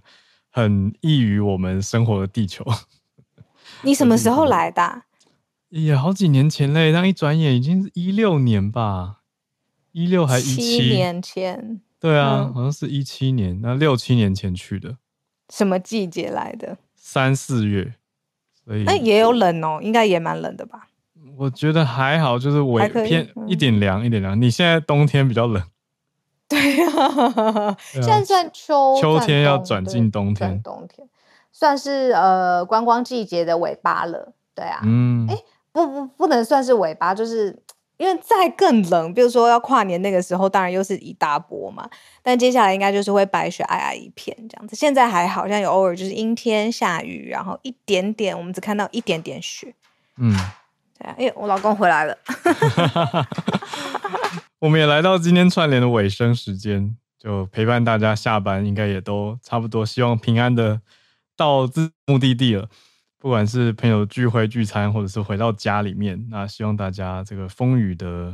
[0.51, 2.63] 很异于我们生活的地球。
[3.81, 5.01] 你什么时候来的啊？
[5.69, 9.21] 也好几年前嘞，但一转眼已经是一六年吧，
[9.93, 11.81] 一六还一七年前。
[12.05, 14.97] 对啊，嗯、好像是一七年，那六七年前去的。
[15.51, 16.77] 什么季节来的？
[16.95, 17.95] 三四月，
[18.63, 20.87] 所以那也有冷哦，应该也蛮冷的吧？
[21.35, 24.39] 我觉得还好，就是微偏一点凉，一点凉。
[24.39, 25.63] 你现在冬天比较冷。
[26.47, 31.09] 对呀、啊，现在算秋秋天要转进冬天，冬天
[31.51, 34.33] 算是呃观光季节的尾巴了。
[34.53, 35.35] 对啊，嗯，哎，
[35.71, 37.63] 不不不能算是尾巴，就是。
[37.97, 41.89] 因为再更冷，比如说要跨年那个时候，当然又是一大波嘛。
[42.21, 44.75] 但接下来应该就是会白雪皑皑一片这样子。
[44.75, 49.73] 现在还好像有偶尔就是阴天下雨，然后一点点，我们只看到一点点雪。
[50.17, 50.33] 嗯，
[50.99, 51.15] 对啊。
[51.17, 52.17] 哎，我老公回来了。
[54.59, 60.81] 我们也来到今天串联的尾声时间，就陪伴大家下班，应该也都差不多，希望平安的
[61.37, 62.67] 到自目的地了。
[63.25, 68.31] 不管是朋友聚会聚餐，或者是回到家里面，那希望大家这个风雨的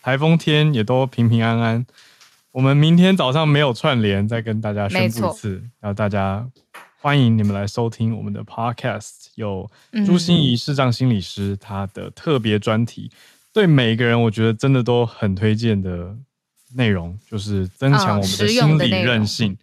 [0.00, 1.84] 台风天也都平平安安。
[2.50, 6.48] 我们明天早上没有串联，再跟大家宣布一次，然后大家
[6.98, 9.70] 欢迎你们来收听我们的 podcast，有
[10.06, 13.10] 朱心怡视障心理师他的特别专题，
[13.52, 16.16] 对每一个人我觉得真的都很推荐的
[16.74, 19.58] 内容，就是增强我们的心理韧性，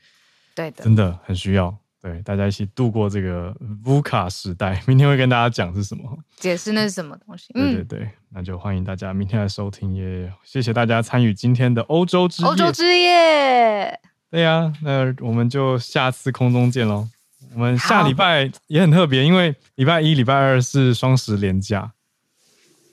[0.53, 1.75] 对的，真的很需要。
[2.03, 4.83] 对，大家一起度过这个 VUCA 时代。
[4.85, 6.03] 明天会跟大家讲是什么，
[6.35, 7.53] 解释那是什么东西。
[7.53, 10.29] 对对对，嗯、那就欢迎大家明天来收听耶！
[10.43, 12.49] 谢谢大家参与今天的欧洲之夜。
[12.49, 13.97] 欧洲之夜。
[14.29, 17.07] 对呀、啊，那我们就下次空中见喽。
[17.53, 21.93] 我们下礼拜也很特别，因为礼拜一、礼拜二是双十连假，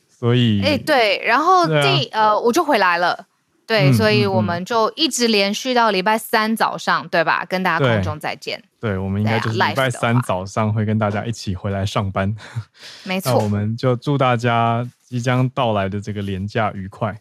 [0.08, 3.26] 所以哎对，然后第、啊、呃我就回来了。
[3.70, 7.44] 对，所以我们就一直连续到礼拜三早上，对吧？
[7.48, 8.60] 跟大家空中再见。
[8.80, 12.34] 对，我们应该就是礼拜三早上会跟大家一起回来上班。
[13.04, 17.20] 没 错，那我们就祝大家即将到来的这个连假愉快。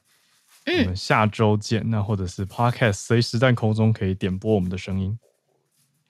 [0.66, 1.88] 嗯，我们下周见。
[1.92, 5.20] 那或者是 Podcast 随时在空中可以点播我们的声音。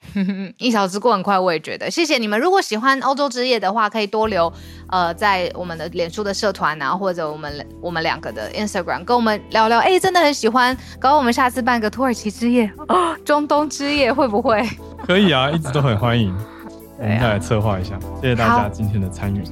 [0.58, 1.90] 一小时过很快，我也觉得。
[1.90, 2.38] 谢谢你们。
[2.38, 4.52] 如果喜欢欧洲之夜的话，可以多留
[4.88, 9.78] 呃，在我们的脸书的社团啊，或者我们我们两个的 Instagram 跟我们聊聊。
[9.78, 14.66] 哎，真的很喜欢，搞我们下次办个土耳其之夜、哦、中东之夜会不会？
[15.06, 16.34] 可以啊，一直都很欢迎。
[16.98, 17.98] 我们再来策划一下。
[18.20, 19.42] 谢谢大家今天的参与。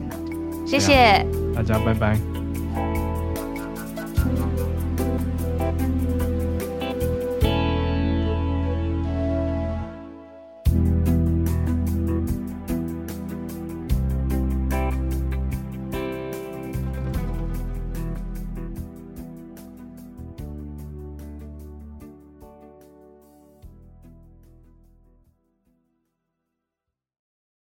[0.66, 1.24] 谢谢
[1.54, 2.18] 大家，拜拜。